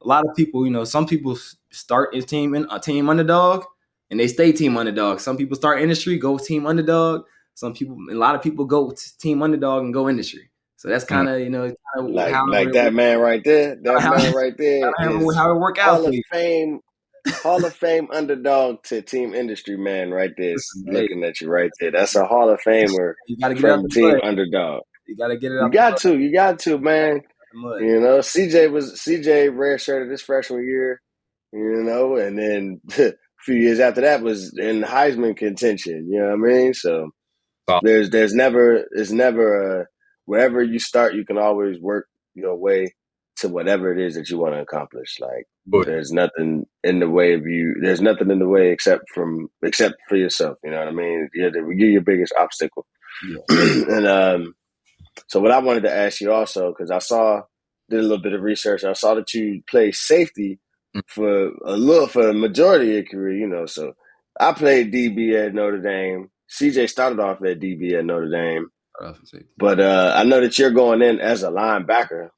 a 0.00 0.06
lot 0.06 0.26
of 0.26 0.34
people, 0.34 0.64
you 0.64 0.72
know, 0.72 0.84
some 0.84 1.06
people 1.06 1.36
start 1.70 2.14
a 2.14 2.22
team 2.22 2.54
in 2.54 2.64
a 2.64 2.74
uh, 2.74 2.78
team 2.78 3.08
underdog 3.08 3.64
and 4.10 4.20
they 4.20 4.28
stay 4.28 4.52
team 4.52 4.76
underdog. 4.76 5.20
Some 5.20 5.36
people 5.36 5.56
start 5.56 5.80
industry, 5.80 6.18
go 6.18 6.38
team 6.38 6.66
underdog. 6.66 7.24
Some 7.54 7.74
people, 7.74 7.96
a 8.10 8.14
lot 8.14 8.34
of 8.34 8.42
people 8.42 8.64
go 8.64 8.92
team 9.18 9.42
underdog 9.42 9.84
and 9.84 9.92
go 9.92 10.08
industry. 10.08 10.50
So 10.76 10.88
that's 10.88 11.04
hmm. 11.04 11.14
kind 11.14 11.28
of 11.28 11.40
you 11.40 11.48
know 11.48 11.72
like 11.96 12.34
like 12.48 12.72
that 12.72 12.92
man 12.92 13.20
right 13.20 13.42
there, 13.44 13.76
that 13.82 14.00
how, 14.00 14.16
man 14.16 14.34
right 14.34 14.56
there, 14.58 14.92
how 14.98 15.54
it 15.54 15.58
work 15.58 15.78
out. 15.78 16.00
Hall 16.00 16.08
of 16.08 16.14
Fame, 16.32 16.80
Hall 17.28 17.64
of 17.64 17.74
Fame 17.74 18.08
underdog 18.12 18.82
to 18.84 19.00
team 19.00 19.32
industry 19.32 19.76
man 19.76 20.10
right 20.10 20.32
there, 20.36 20.56
looking 20.86 21.22
at 21.22 21.40
you 21.40 21.48
right 21.48 21.70
there. 21.78 21.92
That's 21.92 22.16
a 22.16 22.24
Hall 22.24 22.50
of 22.50 22.60
Famer 22.66 23.14
you 23.28 23.36
gotta 23.36 23.54
get 23.54 23.60
from 23.60 23.88
team 23.88 24.18
underdog. 24.24 24.82
You 25.06 25.16
gotta 25.16 25.36
get 25.36 25.52
it. 25.52 25.62
You 25.62 25.70
got 25.70 25.98
to, 25.98 26.18
you 26.18 26.32
got 26.32 26.58
to, 26.60 26.78
man. 26.78 27.22
You 27.54 28.00
know, 28.00 28.18
CJ 28.18 28.70
was 28.70 28.92
CJ 29.00 29.50
redshirted 29.50 30.08
this 30.08 30.22
freshman 30.22 30.66
year. 30.66 31.00
You 31.52 31.82
know, 31.82 32.16
and 32.16 32.38
then 32.38 32.80
a 32.98 33.12
few 33.40 33.56
years 33.56 33.80
after 33.80 34.00
that 34.02 34.22
was 34.22 34.56
in 34.58 34.82
Heisman 34.82 35.36
contention. 35.36 36.08
You 36.10 36.20
know 36.20 36.36
what 36.36 36.50
I 36.50 36.52
mean? 36.52 36.74
So 36.74 37.10
there's 37.82 38.10
there's 38.10 38.34
never 38.34 38.84
it's 38.92 39.10
never 39.10 39.80
a 39.80 39.86
wherever 40.24 40.62
you 40.62 40.78
start, 40.78 41.14
you 41.14 41.24
can 41.24 41.38
always 41.38 41.78
work 41.80 42.06
your 42.34 42.56
way 42.56 42.94
to 43.36 43.48
whatever 43.48 43.92
it 43.92 44.00
is 44.00 44.14
that 44.14 44.28
you 44.28 44.38
want 44.38 44.54
to 44.54 44.60
accomplish. 44.60 45.18
Like 45.20 45.46
but, 45.66 45.86
there's 45.86 46.12
nothing 46.12 46.66
in 46.82 47.00
the 47.00 47.08
way 47.08 47.34
of 47.34 47.46
you. 47.46 47.76
There's 47.80 48.00
nothing 48.00 48.30
in 48.30 48.38
the 48.38 48.48
way 48.48 48.70
except 48.70 49.04
from 49.14 49.48
except 49.62 49.96
for 50.08 50.16
yourself. 50.16 50.58
You 50.64 50.70
know 50.70 50.78
what 50.78 50.88
I 50.88 50.92
mean? 50.92 51.28
You're, 51.34 51.50
the, 51.50 51.58
you're 51.76 51.90
your 51.90 52.02
biggest 52.02 52.34
obstacle. 52.38 52.86
Yeah. 53.28 53.38
and 53.48 54.06
um, 54.06 54.54
so 55.28 55.40
what 55.40 55.52
I 55.52 55.58
wanted 55.58 55.82
to 55.82 55.94
ask 55.94 56.20
you 56.20 56.32
also 56.32 56.70
because 56.70 56.90
I 56.90 56.98
saw 56.98 57.42
did 57.92 58.00
a 58.00 58.02
little 58.02 58.22
bit 58.22 58.32
of 58.32 58.42
research. 58.42 58.84
I 58.84 58.94
saw 58.94 59.14
that 59.14 59.32
you 59.34 59.62
play 59.68 59.92
safety 59.92 60.58
mm. 60.96 61.02
for 61.06 61.50
a 61.64 61.76
little 61.76 62.08
for 62.08 62.28
a 62.28 62.34
majority 62.34 62.88
of 62.88 62.94
your 62.94 63.04
career. 63.04 63.36
You 63.36 63.48
know, 63.48 63.66
so 63.66 63.94
I 64.40 64.52
played 64.52 64.92
DB 64.92 65.34
at 65.34 65.54
Notre 65.54 65.78
Dame. 65.78 66.30
CJ 66.50 66.90
started 66.90 67.20
off 67.20 67.42
at 67.42 67.60
DB 67.60 67.94
at 67.98 68.04
Notre 68.04 68.30
Dame. 68.30 68.68
But 69.56 69.80
uh, 69.80 70.14
I 70.16 70.24
know 70.24 70.40
that 70.40 70.58
you're 70.58 70.70
going 70.70 71.02
in 71.02 71.18
as 71.20 71.42
a 71.42 71.50
linebacker. 71.50 72.28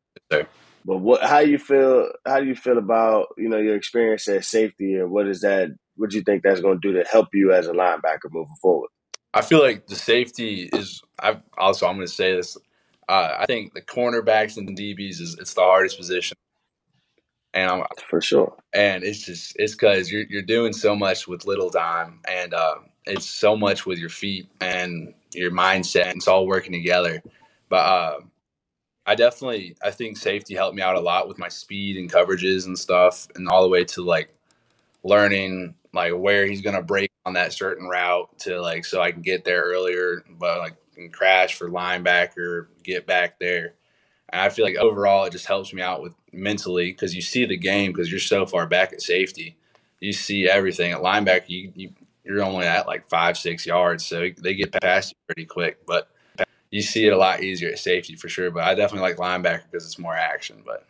But 0.84 0.98
what? 0.98 1.22
How 1.22 1.42
do 1.42 1.50
you 1.50 1.58
feel? 1.58 2.10
How 2.26 2.40
do 2.40 2.46
you 2.46 2.54
feel 2.54 2.78
about 2.78 3.28
you 3.38 3.48
know 3.48 3.58
your 3.58 3.76
experience 3.76 4.28
as 4.28 4.48
safety, 4.48 4.94
and 4.94 5.10
what 5.10 5.26
is 5.26 5.40
that? 5.40 5.70
What 5.96 6.10
do 6.10 6.16
you 6.16 6.22
think 6.22 6.42
that's 6.42 6.60
going 6.60 6.80
to 6.80 6.92
do 6.92 6.98
to 6.98 7.08
help 7.08 7.28
you 7.32 7.52
as 7.52 7.66
a 7.66 7.72
linebacker 7.72 8.30
moving 8.30 8.56
forward? 8.60 8.90
I 9.34 9.42
feel 9.42 9.60
like 9.62 9.88
the 9.88 9.96
safety 9.96 10.70
is. 10.74 11.02
I 11.20 11.38
also 11.58 11.88
I'm 11.88 11.96
going 11.96 12.08
to 12.08 12.14
say 12.14 12.36
this. 12.36 12.58
Uh, 13.08 13.36
I 13.40 13.46
think 13.46 13.74
the 13.74 13.82
cornerbacks 13.82 14.58
and 14.58 14.68
the 14.68 14.74
DBs 14.96 15.20
is 15.22 15.38
it's 15.40 15.54
the 15.54 15.62
hardest 15.62 15.98
position, 15.98 16.36
and 17.54 17.70
I'm 17.70 17.84
for 18.10 18.20
sure. 18.22 18.56
And 18.74 19.04
it's 19.04 19.24
just 19.26 19.56
it's 19.58 19.74
because 19.74 20.10
you're 20.12 20.24
you're 20.30 20.42
doing 20.42 20.72
so 20.74 20.96
much 20.96 21.28
with 21.28 21.46
little 21.46 21.70
time, 21.70 22.20
and 22.28 22.54
uh, 22.54 22.76
it's 23.06 23.26
so 23.26 23.56
much 23.56 23.86
with 23.86 23.98
your 23.98 24.10
feet 24.10 24.48
and 24.60 25.14
your 25.34 25.52
mindset. 25.52 26.14
It's 26.16 26.28
all 26.28 26.46
working 26.46 26.72
together. 26.72 27.22
But 27.70 27.76
uh, 27.86 28.18
I 29.06 29.16
definitely 29.16 29.76
I 29.82 29.90
think 29.92 30.18
safety 30.18 30.54
helped 30.54 30.76
me 30.76 30.82
out 30.82 30.96
a 30.96 31.00
lot 31.00 31.28
with 31.28 31.38
my 31.38 31.48
speed 31.48 31.96
and 31.98 32.12
coverages 32.12 32.66
and 32.66 32.78
stuff, 32.78 33.28
and 33.36 33.48
all 33.48 33.62
the 33.62 33.70
way 33.70 33.84
to 33.86 34.02
like 34.04 34.30
learning 35.04 35.74
like 35.94 36.14
where 36.14 36.46
he's 36.46 36.62
gonna 36.62 36.82
break 36.82 37.10
on 37.26 37.34
that 37.34 37.52
certain 37.52 37.88
route 37.88 38.28
to 38.40 38.60
like 38.60 38.84
so 38.84 39.00
I 39.00 39.12
can 39.12 39.22
get 39.22 39.44
there 39.44 39.62
earlier, 39.62 40.22
but 40.38 40.58
like 40.58 40.76
can 40.94 41.10
crash 41.10 41.54
for 41.54 41.68
linebacker, 41.68 42.66
get 42.82 43.06
back 43.06 43.38
there. 43.38 43.74
And 44.30 44.40
I 44.40 44.48
feel 44.48 44.64
like 44.64 44.76
overall 44.76 45.24
it 45.24 45.32
just 45.32 45.46
helps 45.46 45.72
me 45.72 45.82
out 45.82 46.02
with 46.02 46.14
mentally 46.32 46.90
because 46.90 47.14
you 47.14 47.22
see 47.22 47.44
the 47.44 47.56
game 47.56 47.92
because 47.92 48.10
you're 48.10 48.20
so 48.20 48.46
far 48.46 48.66
back 48.66 48.92
at 48.92 49.02
safety. 49.02 49.56
You 50.00 50.12
see 50.12 50.48
everything 50.48 50.92
at 50.92 51.00
linebacker. 51.00 51.48
You, 51.48 51.72
you 51.74 51.90
you're 52.24 52.42
only 52.42 52.66
at 52.66 52.86
like 52.86 53.08
five, 53.08 53.36
six 53.36 53.66
yards. 53.66 54.04
So 54.04 54.30
they 54.38 54.54
get 54.54 54.72
past 54.82 55.12
you 55.12 55.16
pretty 55.26 55.46
quick. 55.46 55.84
But 55.86 56.08
you 56.70 56.82
see 56.82 57.06
it 57.06 57.12
a 57.12 57.18
lot 57.18 57.42
easier 57.42 57.70
at 57.70 57.78
safety 57.78 58.16
for 58.16 58.28
sure. 58.28 58.50
But 58.50 58.64
I 58.64 58.74
definitely 58.74 59.08
like 59.08 59.18
linebacker 59.18 59.62
because 59.70 59.86
it's 59.86 59.98
more 59.98 60.14
action. 60.14 60.62
But. 60.64 60.86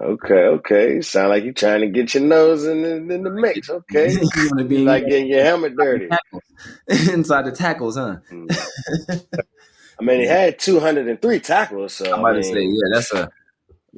Okay, 0.00 0.34
okay. 0.34 1.00
Sound 1.00 1.30
like 1.30 1.44
you're 1.44 1.54
trying 1.54 1.80
to 1.80 1.88
get 1.88 2.14
your 2.14 2.22
nose 2.22 2.66
in 2.66 2.82
the, 2.82 3.14
in 3.14 3.22
the 3.22 3.30
mix. 3.30 3.70
Okay. 3.76 4.12
you 4.12 4.20
want 4.20 4.58
to 4.58 4.64
be 4.64 4.84
like 4.84 5.06
getting 5.06 5.28
your 5.28 5.42
helmet 5.42 5.74
dirty. 5.76 6.08
Inside 6.88 7.46
the 7.46 7.52
tackles, 7.52 7.96
huh? 7.96 8.16
Mm. 8.30 9.24
I 9.98 10.04
mean, 10.04 10.20
he 10.20 10.26
had 10.26 10.58
203 10.58 11.40
tackles. 11.40 11.94
So, 11.94 12.12
I'm 12.12 12.20
about 12.20 12.26
I 12.26 12.32
mean, 12.32 12.42
to 12.42 12.48
say, 12.48 12.62
yeah, 12.62 12.88
that's 12.92 13.12
a 13.14 13.30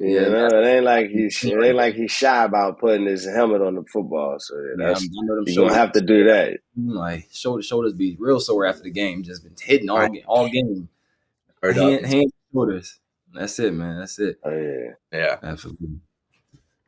yeah, 0.01 0.21
you 0.21 0.29
know, 0.29 0.47
it 0.47 0.65
ain't 0.65 0.85
like 0.85 1.09
he's 1.09 1.43
it 1.43 1.61
ain't 1.61 1.75
like 1.75 1.93
he's 1.93 2.11
shy 2.11 2.45
about 2.45 2.79
putting 2.79 3.05
his 3.05 3.25
helmet 3.25 3.61
on 3.61 3.75
the 3.75 3.83
football. 3.83 4.37
So 4.39 4.55
that's 4.77 5.03
yeah, 5.03 5.09
you 5.45 5.55
don't 5.55 5.73
have 5.73 5.91
to 5.91 6.01
do 6.01 6.23
that. 6.23 6.59
Like 6.77 7.27
shoulder 7.33 7.61
shoulders 7.61 7.91
be 7.91 8.15
real 8.17 8.39
sore 8.39 8.65
after 8.65 8.83
the 8.83 8.91
game. 8.91 9.23
Just 9.23 9.43
been 9.43 9.55
hitting 9.61 9.89
all 9.89 10.07
all 10.25 10.47
game. 10.47 10.87
Hand, 11.61 12.05
hand 12.05 12.31
shoulders. 12.53 12.97
That's 13.33 13.59
it, 13.59 13.73
man. 13.73 13.99
That's 13.99 14.19
it. 14.19 14.39
Oh 14.43 14.51
yeah, 14.51 14.93
yeah, 15.11 15.37
absolutely. 15.43 15.99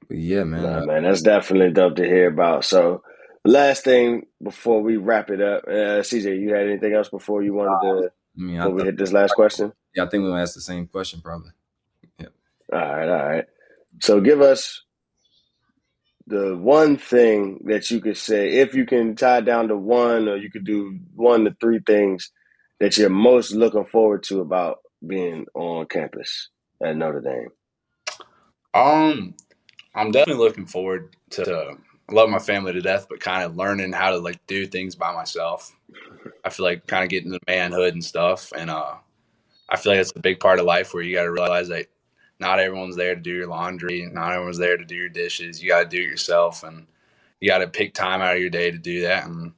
But 0.07 0.17
yeah, 0.17 0.43
man. 0.43 0.63
Nah, 0.63 0.85
man, 0.85 1.03
that's 1.03 1.21
definitely 1.21 1.71
dope 1.71 1.95
to 1.97 2.05
hear 2.05 2.27
about. 2.27 2.65
So, 2.65 3.03
last 3.45 3.83
thing 3.83 4.27
before 4.41 4.81
we 4.81 4.97
wrap 4.97 5.29
it 5.29 5.41
up, 5.41 5.63
uh, 5.67 6.01
CJ, 6.01 6.39
you 6.39 6.53
had 6.53 6.67
anything 6.67 6.93
else 6.93 7.09
before 7.09 7.43
you 7.43 7.53
wanted 7.53 7.79
to? 7.81 8.11
I 8.37 8.41
mean, 8.41 8.59
I 8.59 8.67
we 8.67 8.83
hit 8.83 8.97
this 8.97 9.13
last 9.13 9.33
question. 9.33 9.73
Yeah, 9.95 10.03
I 10.03 10.09
think 10.09 10.23
we'll 10.23 10.37
ask 10.37 10.53
the 10.53 10.61
same 10.61 10.87
question 10.87 11.21
probably. 11.21 11.51
All 12.73 12.79
right, 12.79 13.09
all 13.09 13.29
right. 13.29 13.45
So 14.01 14.21
give 14.21 14.41
us 14.41 14.83
the 16.27 16.55
one 16.55 16.97
thing 16.97 17.59
that 17.65 17.91
you 17.91 17.99
could 17.99 18.17
say, 18.17 18.59
if 18.59 18.73
you 18.73 18.85
can 18.85 19.15
tie 19.15 19.41
down 19.41 19.67
to 19.67 19.75
one, 19.75 20.29
or 20.29 20.37
you 20.37 20.49
could 20.49 20.63
do 20.63 20.97
one 21.13 21.43
to 21.43 21.55
three 21.59 21.81
things 21.85 22.31
that 22.79 22.97
you're 22.97 23.09
most 23.09 23.51
looking 23.51 23.85
forward 23.85 24.23
to 24.23 24.39
about 24.39 24.77
being 25.05 25.45
on 25.53 25.85
campus 25.87 26.49
at 26.83 26.95
Notre 26.95 27.21
Dame. 27.21 27.49
Um, 28.73 29.35
I'm 29.93 30.11
definitely 30.11 30.43
looking 30.43 30.65
forward 30.65 31.15
to. 31.31 31.75
I 32.09 32.13
love 32.13 32.29
my 32.29 32.39
family 32.39 32.73
to 32.73 32.81
death, 32.81 33.07
but 33.09 33.19
kind 33.19 33.43
of 33.43 33.55
learning 33.55 33.93
how 33.93 34.11
to 34.11 34.17
like 34.17 34.45
do 34.47 34.65
things 34.65 34.95
by 34.95 35.13
myself. 35.13 35.75
I 36.43 36.49
feel 36.49 36.65
like 36.65 36.87
kind 36.87 37.03
of 37.03 37.09
getting 37.09 37.31
the 37.31 37.39
manhood 37.47 37.93
and 37.93 38.03
stuff, 38.03 38.51
and 38.55 38.69
uh, 38.69 38.95
I 39.69 39.77
feel 39.77 39.93
like 39.93 40.01
it's 40.01 40.13
a 40.15 40.19
big 40.19 40.39
part 40.39 40.59
of 40.59 40.65
life 40.65 40.93
where 40.93 41.03
you 41.03 41.15
got 41.15 41.23
to 41.23 41.31
realize 41.31 41.69
that 41.69 41.87
not 42.39 42.59
everyone's 42.59 42.95
there 42.95 43.15
to 43.15 43.21
do 43.21 43.33
your 43.33 43.47
laundry. 43.47 44.09
Not 44.11 44.33
everyone's 44.33 44.57
there 44.57 44.75
to 44.75 44.85
do 44.85 44.95
your 44.95 45.09
dishes. 45.09 45.61
You 45.61 45.69
got 45.69 45.83
to 45.83 45.89
do 45.89 46.01
it 46.01 46.09
yourself, 46.09 46.63
and 46.63 46.87
you 47.39 47.49
got 47.49 47.59
to 47.59 47.67
pick 47.67 47.93
time 47.93 48.21
out 48.21 48.35
of 48.35 48.41
your 48.41 48.49
day 48.49 48.71
to 48.71 48.77
do 48.77 49.01
that. 49.01 49.25
And 49.25 49.53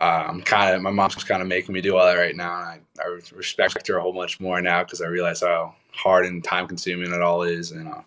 uh, 0.00 0.24
I'm 0.28 0.42
kind 0.42 0.76
of 0.76 0.82
my 0.82 0.90
mom's 0.90 1.22
kind 1.24 1.42
of 1.42 1.48
making 1.48 1.74
me 1.74 1.80
do 1.80 1.96
all 1.96 2.06
that 2.06 2.14
right 2.14 2.36
now, 2.36 2.56
and 2.56 2.64
I, 2.64 2.80
I 3.02 3.20
respect 3.34 3.86
her 3.88 3.96
a 3.96 4.02
whole 4.02 4.12
much 4.12 4.40
more 4.40 4.60
now 4.60 4.84
because 4.84 5.00
I 5.00 5.06
realize 5.06 5.40
how 5.40 5.74
hard 5.92 6.26
and 6.26 6.42
time 6.42 6.68
consuming 6.68 7.12
it 7.12 7.22
all 7.22 7.42
is. 7.42 7.72
You 7.72 7.84
know, 7.84 8.04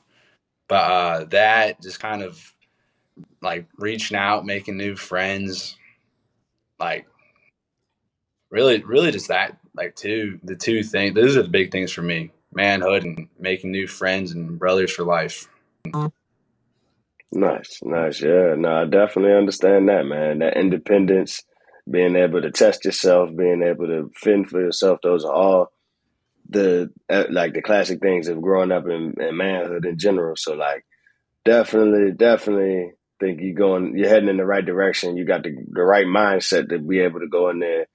but 0.67 0.91
uh, 0.91 1.23
that 1.25 1.82
just 1.82 1.99
kind 1.99 2.23
of 2.23 2.54
like 3.41 3.67
reaching 3.77 4.17
out, 4.17 4.45
making 4.45 4.77
new 4.77 4.95
friends, 4.95 5.77
like 6.80 7.08
really, 8.49 8.84
really 8.84 9.12
just 9.12 9.27
that 9.30 9.58
like 9.75 9.95
two 9.95 10.39
the 10.43 10.56
two 10.56 10.84
things. 10.84 11.15
Those 11.15 11.38
are 11.38 11.43
the 11.43 11.49
big 11.49 11.71
things 11.71 11.91
for 11.91 12.01
me 12.01 12.32
manhood 12.54 13.04
and 13.04 13.27
making 13.39 13.71
new 13.71 13.88
friends 13.88 14.32
and 14.32 14.60
brothers 14.60 14.91
for 14.91 15.04
life. 15.04 15.47
Nice, 17.32 17.80
nice. 17.84 18.21
Yeah, 18.21 18.56
no, 18.58 18.82
I 18.82 18.86
definitely 18.86 19.34
understand 19.34 19.88
that, 19.89 20.06
man. 20.06 20.39
That 20.39 20.58
independence, 20.58 21.43
being 21.89 22.15
able 22.15 22.41
to 22.41 22.51
test 22.51 22.85
yourself, 22.85 23.35
being 23.35 23.63
able 23.63 23.87
to 23.87 24.11
fend 24.15 24.49
for 24.49 24.59
yourself, 24.59 24.99
those 25.01 25.25
are 25.25 25.33
all 25.33 25.71
the 26.49 26.91
uh, 27.09 27.25
like 27.29 27.53
the 27.53 27.61
classic 27.61 28.01
things 28.01 28.27
of 28.27 28.41
growing 28.41 28.71
up 28.71 28.85
in, 28.87 29.13
in 29.19 29.37
manhood 29.37 29.85
in 29.85 29.97
general. 29.97 30.35
So 30.35 30.53
like, 30.53 30.85
definitely, 31.45 32.11
definitely 32.11 32.91
think 33.19 33.39
you're 33.41 33.53
going, 33.53 33.97
you're 33.97 34.09
heading 34.09 34.29
in 34.29 34.37
the 34.37 34.45
right 34.45 34.65
direction. 34.65 35.17
You 35.17 35.25
got 35.25 35.43
the 35.43 35.55
the 35.69 35.83
right 35.83 36.05
mindset 36.05 36.69
to 36.69 36.79
be 36.79 36.99
able 36.99 37.21
to 37.21 37.27
go 37.27 37.49
in 37.49 37.59
there 37.59 37.87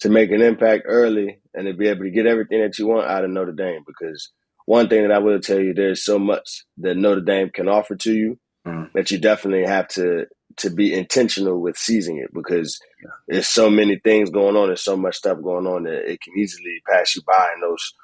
to 0.00 0.08
make 0.08 0.30
an 0.30 0.42
impact 0.42 0.84
early 0.86 1.40
and 1.54 1.66
to 1.66 1.74
be 1.74 1.88
able 1.88 2.04
to 2.04 2.10
get 2.10 2.26
everything 2.26 2.60
that 2.60 2.78
you 2.78 2.86
want 2.86 3.08
out 3.08 3.24
of 3.24 3.30
Notre 3.30 3.52
Dame. 3.52 3.82
Because 3.86 4.30
one 4.64 4.88
thing 4.88 5.02
that 5.02 5.12
I 5.12 5.18
will 5.18 5.40
tell 5.40 5.58
you, 5.58 5.74
there's 5.74 6.04
so 6.04 6.18
much 6.18 6.64
that 6.78 6.96
Notre 6.96 7.20
Dame 7.20 7.50
can 7.50 7.68
offer 7.68 7.96
to 7.96 8.12
you 8.12 8.38
mm. 8.66 8.92
that 8.92 9.10
you 9.10 9.18
definitely 9.18 9.66
have 9.66 9.88
to 9.88 10.26
to 10.58 10.70
be 10.70 10.94
intentional 10.94 11.60
with 11.60 11.76
seizing 11.76 12.18
it 12.18 12.32
because 12.32 12.78
yeah. 13.02 13.10
there's 13.28 13.46
so 13.46 13.70
many 13.70 13.98
things 14.02 14.30
going 14.30 14.56
on. 14.56 14.68
There's 14.68 14.84
so 14.84 14.96
much 14.96 15.16
stuff 15.16 15.42
going 15.42 15.66
on 15.66 15.84
that 15.84 16.10
it 16.10 16.20
can 16.20 16.36
easily 16.38 16.82
pass 16.88 17.14
you 17.16 17.22
by, 17.26 17.50
and 17.54 17.62
those 17.62 17.94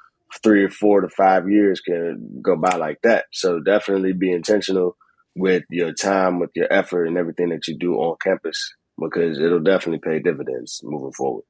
three 0.43 0.63
or 0.63 0.69
four 0.69 1.01
to 1.01 1.09
five 1.09 1.49
years 1.49 1.81
can 1.81 2.39
go 2.41 2.55
by 2.55 2.75
like 2.75 2.99
that. 3.03 3.25
So 3.31 3.59
definitely 3.59 4.13
be 4.13 4.31
intentional 4.31 4.97
with 5.35 5.63
your 5.69 5.93
time, 5.93 6.39
with 6.39 6.51
your 6.55 6.71
effort, 6.71 7.05
and 7.05 7.17
everything 7.17 7.49
that 7.49 7.67
you 7.67 7.77
do 7.77 7.95
on 7.95 8.15
campus 8.21 8.73
because 8.99 9.39
it'll 9.39 9.59
definitely 9.59 9.99
pay 9.99 10.19
dividends 10.19 10.81
moving 10.83 11.11
forward. 11.11 11.43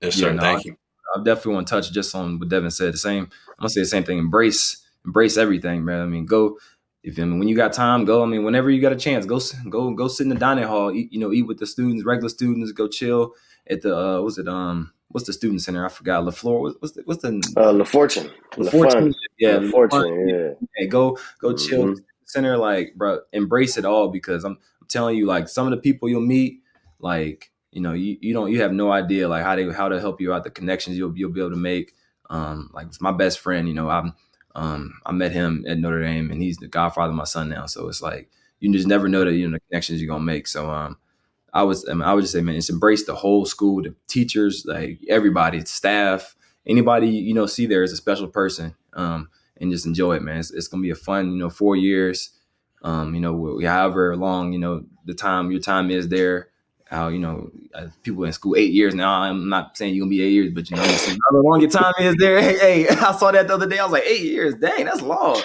Yes, 0.00 0.14
sir. 0.14 0.28
Yeah, 0.28 0.34
no, 0.34 0.42
Thank 0.42 0.58
I, 0.58 0.62
you. 0.64 0.76
I 1.14 1.22
definitely 1.22 1.54
want 1.54 1.66
to 1.68 1.74
touch 1.74 1.92
just 1.92 2.14
on 2.14 2.38
what 2.38 2.48
Devin 2.48 2.70
said. 2.70 2.94
The 2.94 2.98
same. 2.98 3.24
I'm 3.24 3.54
gonna 3.60 3.70
say 3.70 3.80
the 3.80 3.86
same 3.86 4.04
thing. 4.04 4.18
Embrace, 4.18 4.84
embrace 5.04 5.36
everything, 5.36 5.84
man. 5.84 6.00
I 6.00 6.06
mean, 6.06 6.26
go 6.26 6.58
if 7.06 7.20
I 7.20 7.22
mean, 7.22 7.38
when 7.38 7.46
you 7.46 7.54
got 7.54 7.72
time, 7.72 8.04
go. 8.04 8.24
I 8.24 8.26
mean, 8.26 8.42
whenever 8.42 8.68
you 8.68 8.80
got 8.82 8.92
a 8.92 8.96
chance, 8.96 9.24
go 9.24 9.38
go 9.70 9.92
go 9.92 10.08
sit 10.08 10.24
in 10.24 10.28
the 10.28 10.34
dining 10.34 10.64
hall. 10.64 10.90
Eat, 10.90 11.12
you 11.12 11.20
know, 11.20 11.32
eat 11.32 11.42
with 11.42 11.60
the 11.60 11.66
students, 11.66 12.04
regular 12.04 12.28
students. 12.28 12.72
Go 12.72 12.88
chill 12.88 13.32
at 13.70 13.82
the 13.82 13.96
uh, 13.96 14.20
what's 14.20 14.38
it 14.38 14.48
um 14.48 14.92
what's 15.10 15.28
the 15.28 15.32
student 15.32 15.62
center? 15.62 15.86
I 15.86 15.88
forgot. 15.88 16.24
LaFleur. 16.24 16.74
What's 16.80 16.94
the 16.94 17.02
what's 17.04 17.22
the 17.22 17.28
uh, 17.56 17.72
LaFortune. 17.72 18.32
LaFortune. 18.54 19.14
Yeah, 19.38 19.58
LaFortune. 19.58 20.28
Yeah. 20.28 20.66
yeah. 20.76 20.86
Go 20.86 21.16
go 21.40 21.50
mm-hmm. 21.50 21.68
chill 21.68 21.94
center. 22.24 22.56
Like, 22.56 22.94
bro, 22.96 23.20
embrace 23.32 23.76
it 23.76 23.84
all 23.84 24.08
because 24.08 24.42
I'm, 24.42 24.58
I'm 24.80 24.88
telling 24.88 25.16
you, 25.16 25.26
like 25.26 25.48
some 25.48 25.68
of 25.68 25.70
the 25.70 25.76
people 25.76 26.08
you'll 26.08 26.22
meet, 26.22 26.62
like 26.98 27.52
you 27.70 27.82
know, 27.82 27.92
you, 27.92 28.18
you 28.20 28.34
don't 28.34 28.50
you 28.50 28.62
have 28.62 28.72
no 28.72 28.90
idea 28.90 29.28
like 29.28 29.44
how 29.44 29.54
they 29.54 29.70
how 29.70 29.88
to 29.88 30.00
help 30.00 30.20
you 30.20 30.32
out, 30.32 30.42
the 30.42 30.50
connections 30.50 30.98
you'll 30.98 31.16
you'll 31.16 31.30
be 31.30 31.40
able 31.40 31.50
to 31.50 31.56
make. 31.56 31.94
Um, 32.28 32.70
like 32.74 32.88
my 33.00 33.12
best 33.12 33.38
friend, 33.38 33.68
you 33.68 33.74
know, 33.74 33.88
I'm 33.88 34.14
um, 34.56 34.94
I 35.04 35.12
met 35.12 35.32
him 35.32 35.64
at 35.68 35.78
Notre 35.78 36.02
Dame, 36.02 36.30
and 36.30 36.42
he's 36.42 36.56
the 36.56 36.66
godfather 36.66 37.10
of 37.10 37.16
my 37.16 37.24
son 37.24 37.50
now. 37.50 37.66
So 37.66 37.88
it's 37.88 38.00
like 38.00 38.30
you 38.58 38.72
just 38.72 38.88
never 38.88 39.06
know 39.06 39.24
that 39.24 39.34
you 39.34 39.46
know 39.46 39.56
the 39.56 39.60
connections 39.68 40.00
you're 40.00 40.08
gonna 40.08 40.24
make. 40.24 40.46
So 40.46 40.70
um, 40.70 40.96
I 41.52 41.62
was 41.62 41.86
I, 41.88 41.92
mean, 41.92 42.02
I 42.02 42.14
would 42.14 42.22
just 42.22 42.32
say, 42.32 42.40
man, 42.40 42.56
it's 42.56 42.70
embrace 42.70 43.04
the 43.04 43.14
whole 43.14 43.44
school, 43.44 43.82
the 43.82 43.94
teachers, 44.08 44.64
like 44.66 44.98
everybody, 45.10 45.60
staff, 45.66 46.34
anybody 46.66 47.08
you 47.08 47.34
know 47.34 47.44
see 47.44 47.66
there 47.66 47.82
is 47.82 47.92
a 47.92 47.96
special 47.96 48.28
person, 48.28 48.74
um, 48.94 49.28
and 49.60 49.70
just 49.70 49.84
enjoy 49.84 50.16
it, 50.16 50.22
man. 50.22 50.38
It's, 50.38 50.50
it's 50.50 50.68
gonna 50.68 50.82
be 50.82 50.90
a 50.90 50.96
fun, 50.96 51.32
you 51.32 51.38
know, 51.38 51.50
four 51.50 51.76
years. 51.76 52.30
Um, 52.82 53.14
you 53.14 53.20
know, 53.20 53.60
however 53.62 54.16
long 54.16 54.52
you 54.54 54.58
know 54.58 54.84
the 55.04 55.14
time 55.14 55.50
your 55.50 55.60
time 55.60 55.90
is 55.90 56.08
there 56.08 56.48
how 56.86 57.08
you 57.08 57.18
know 57.18 57.50
uh, 57.74 57.88
people 58.02 58.24
in 58.24 58.32
school 58.32 58.56
eight 58.56 58.72
years 58.72 58.94
now. 58.94 59.22
I'm 59.22 59.48
not 59.48 59.76
saying 59.76 59.94
you're 59.94 60.04
gonna 60.04 60.10
be 60.10 60.22
eight 60.22 60.32
years, 60.32 60.52
but 60.54 60.70
you 60.70 60.76
know, 60.76 60.82
how 60.82 61.36
long 61.40 61.60
your 61.60 61.70
time 61.70 61.94
is 62.00 62.14
there. 62.18 62.40
Hey, 62.46 62.84
hey, 62.84 62.88
I 62.88 63.12
saw 63.12 63.30
that 63.32 63.48
the 63.48 63.54
other 63.54 63.68
day. 63.68 63.78
I 63.78 63.84
was 63.84 63.92
like, 63.92 64.04
eight 64.06 64.22
years, 64.22 64.54
dang, 64.54 64.84
that's 64.84 65.02
long. 65.02 65.42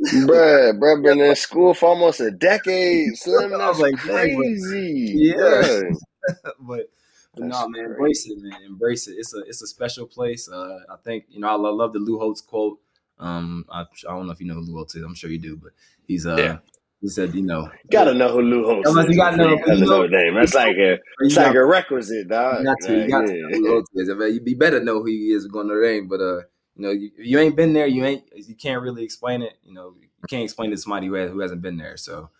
bruh, 0.00 0.78
bruh, 0.78 1.02
been 1.02 1.20
in 1.20 1.36
school 1.36 1.74
for 1.74 1.90
almost 1.90 2.20
a 2.20 2.30
decade. 2.30 3.16
Son, 3.16 3.50
that's 3.50 3.78
like, 3.78 3.96
crazy. 3.96 5.12
Yeah, 5.14 5.82
but, 6.60 6.90
but 7.34 7.44
no, 7.44 7.68
man, 7.68 7.84
embrace 7.84 8.26
it, 8.26 8.38
man, 8.40 8.62
embrace 8.64 9.08
it. 9.08 9.12
It's 9.12 9.34
a 9.34 9.40
it's 9.40 9.62
a 9.62 9.66
special 9.66 10.06
place. 10.06 10.48
Uh, 10.48 10.80
I 10.90 10.96
think 11.04 11.24
you 11.28 11.40
know 11.40 11.48
I 11.48 11.54
love 11.54 11.92
the 11.92 11.98
Lou 11.98 12.18
Holtz 12.18 12.40
quote. 12.40 12.78
Um, 13.18 13.66
I, 13.70 13.82
I 13.82 13.86
don't 14.08 14.26
know 14.26 14.32
if 14.32 14.40
you 14.40 14.46
know 14.46 14.54
who 14.54 14.62
Lou 14.62 14.74
Holtz 14.74 14.94
is. 14.94 15.04
I'm 15.04 15.14
sure 15.14 15.30
you 15.30 15.38
do, 15.38 15.56
but 15.56 15.72
he's 16.06 16.26
uh 16.26 16.36
yeah. 16.36 16.58
He 17.02 17.08
said, 17.08 17.34
you 17.34 17.42
know, 17.42 17.64
you 17.64 17.90
gotta 17.90 18.14
know 18.14 18.28
who 18.28 18.40
Lou 18.40 18.64
Holtz 18.64 18.88
is. 18.88 19.06
You 19.08 19.16
gotta 19.16 19.36
know, 19.36 19.58
you 19.66 19.84
know, 19.84 20.06
name. 20.06 20.36
That's 20.36 20.54
like 20.54 20.76
a, 20.76 20.98
it's 21.18 21.36
like 21.36 21.56
a 21.56 21.64
requisite, 21.64 22.28
dog. 22.28 22.60
You 22.60 22.64
got 22.64 22.76
to, 22.82 22.96
you 22.96 23.08
got 23.08 23.26
to 23.26 23.32
know 23.34 23.48
who 23.50 23.68
Holtz 23.72 23.90
is. 23.94 24.08
You'd 24.08 24.44
be 24.44 24.54
better 24.54 24.78
know 24.78 25.00
who 25.00 25.06
he 25.06 25.32
is 25.32 25.48
going 25.48 25.66
to 25.66 25.82
name, 25.82 26.06
but 26.06 26.20
uh, 26.20 26.42
you 26.76 26.86
know, 26.86 26.90
you, 26.92 27.10
you 27.18 27.40
ain't 27.40 27.56
been 27.56 27.72
there, 27.72 27.88
you 27.88 28.04
ain't, 28.04 28.22
you 28.36 28.54
can't 28.54 28.80
really 28.80 29.02
explain 29.02 29.42
it. 29.42 29.54
You 29.64 29.74
know, 29.74 29.96
you 30.00 30.08
can't 30.30 30.44
explain 30.44 30.70
it 30.70 30.76
to 30.76 30.80
somebody 30.80 31.08
who 31.08 31.14
has, 31.14 31.30
who 31.32 31.40
hasn't 31.40 31.60
been 31.60 31.76
there. 31.76 31.96
So, 31.96 32.30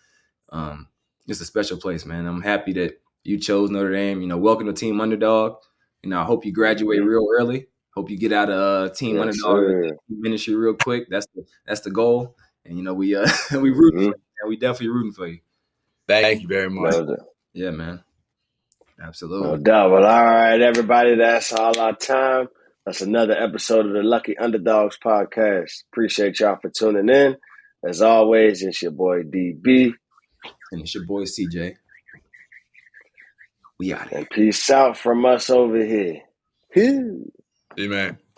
um, 0.51 0.87
it's 1.27 1.41
a 1.41 1.45
special 1.45 1.77
place, 1.77 2.07
man. 2.07 2.25
I'm 2.25 2.43
happy 2.43 2.73
that 2.75 3.01
you 3.25 3.41
chose 3.41 3.69
Notre 3.69 3.91
Dame. 3.91 4.21
You 4.21 4.29
know, 4.29 4.39
welcome 4.39 4.69
to 4.69 4.73
Team 4.73 5.01
Underdog. 5.01 5.57
You 6.05 6.11
know, 6.11 6.21
I 6.21 6.25
hope 6.25 6.47
you 6.47 6.53
graduate 6.53 7.01
mm-hmm. 7.01 7.09
real 7.09 7.27
early. 7.37 7.67
Hope 7.97 8.11
you 8.11 8.17
get 8.17 8.33
out 8.33 8.49
of 8.49 8.91
uh, 8.91 8.95
Team 8.95 9.17
yes, 9.17 9.43
Underdog 9.45 9.99
ministry 10.09 10.55
real 10.55 10.75
quick. 10.75 11.09
That's 11.11 11.27
the 11.35 11.45
that's 11.67 11.81
the 11.81 11.91
goal. 11.91 12.37
And 12.65 12.79
you 12.79 12.85
know, 12.85 12.95
we 12.95 13.17
uh 13.17 13.27
we 13.55 13.71
root 13.71 13.95
mm-hmm 13.95 14.13
and 14.43 14.49
we 14.49 14.57
definitely 14.57 14.89
rooting 14.89 15.13
for 15.13 15.29
you. 15.29 15.39
Thank 16.09 16.43
you 16.43 16.49
very 16.49 16.69
much. 16.69 16.95
Yeah, 17.55 17.71
man. 17.71 18.03
Absolutely. 19.01 19.49
No 19.49 19.57
doubt. 19.57 19.91
Well, 19.91 20.05
all 20.05 20.25
right, 20.25 20.61
everybody. 20.61 21.17
That's 21.17 21.53
all 21.53 21.79
our 21.79 21.95
time. 21.95 22.49
That's 22.85 23.01
another 23.01 23.35
episode 23.35 23.87
of 23.87 23.93
the 23.93 24.03
Lucky 24.03 24.37
Underdogs 24.37 24.99
podcast. 25.03 25.85
Appreciate 25.93 26.41
y'all 26.41 26.59
for 26.61 26.71
tuning 26.71 27.09
in. 27.09 27.37
As 27.89 28.03
always, 28.03 28.63
it's 28.63 28.83
your 28.83 28.91
boy 28.91 29.23
DB. 29.23 29.93
And 30.73 30.83
it's 30.83 30.95
your 30.95 31.07
boy 31.07 31.23
CJ. 31.23 31.77
We 33.79 33.93
out 33.93 34.13
And 34.13 34.29
peace 34.31 34.71
out 34.71 34.97
from 34.97 35.25
us 35.25 35.51
over 35.51 35.85
here. 35.85 36.23
Peace. 36.73 37.01
man. 37.79 38.17
Peace. 38.17 38.32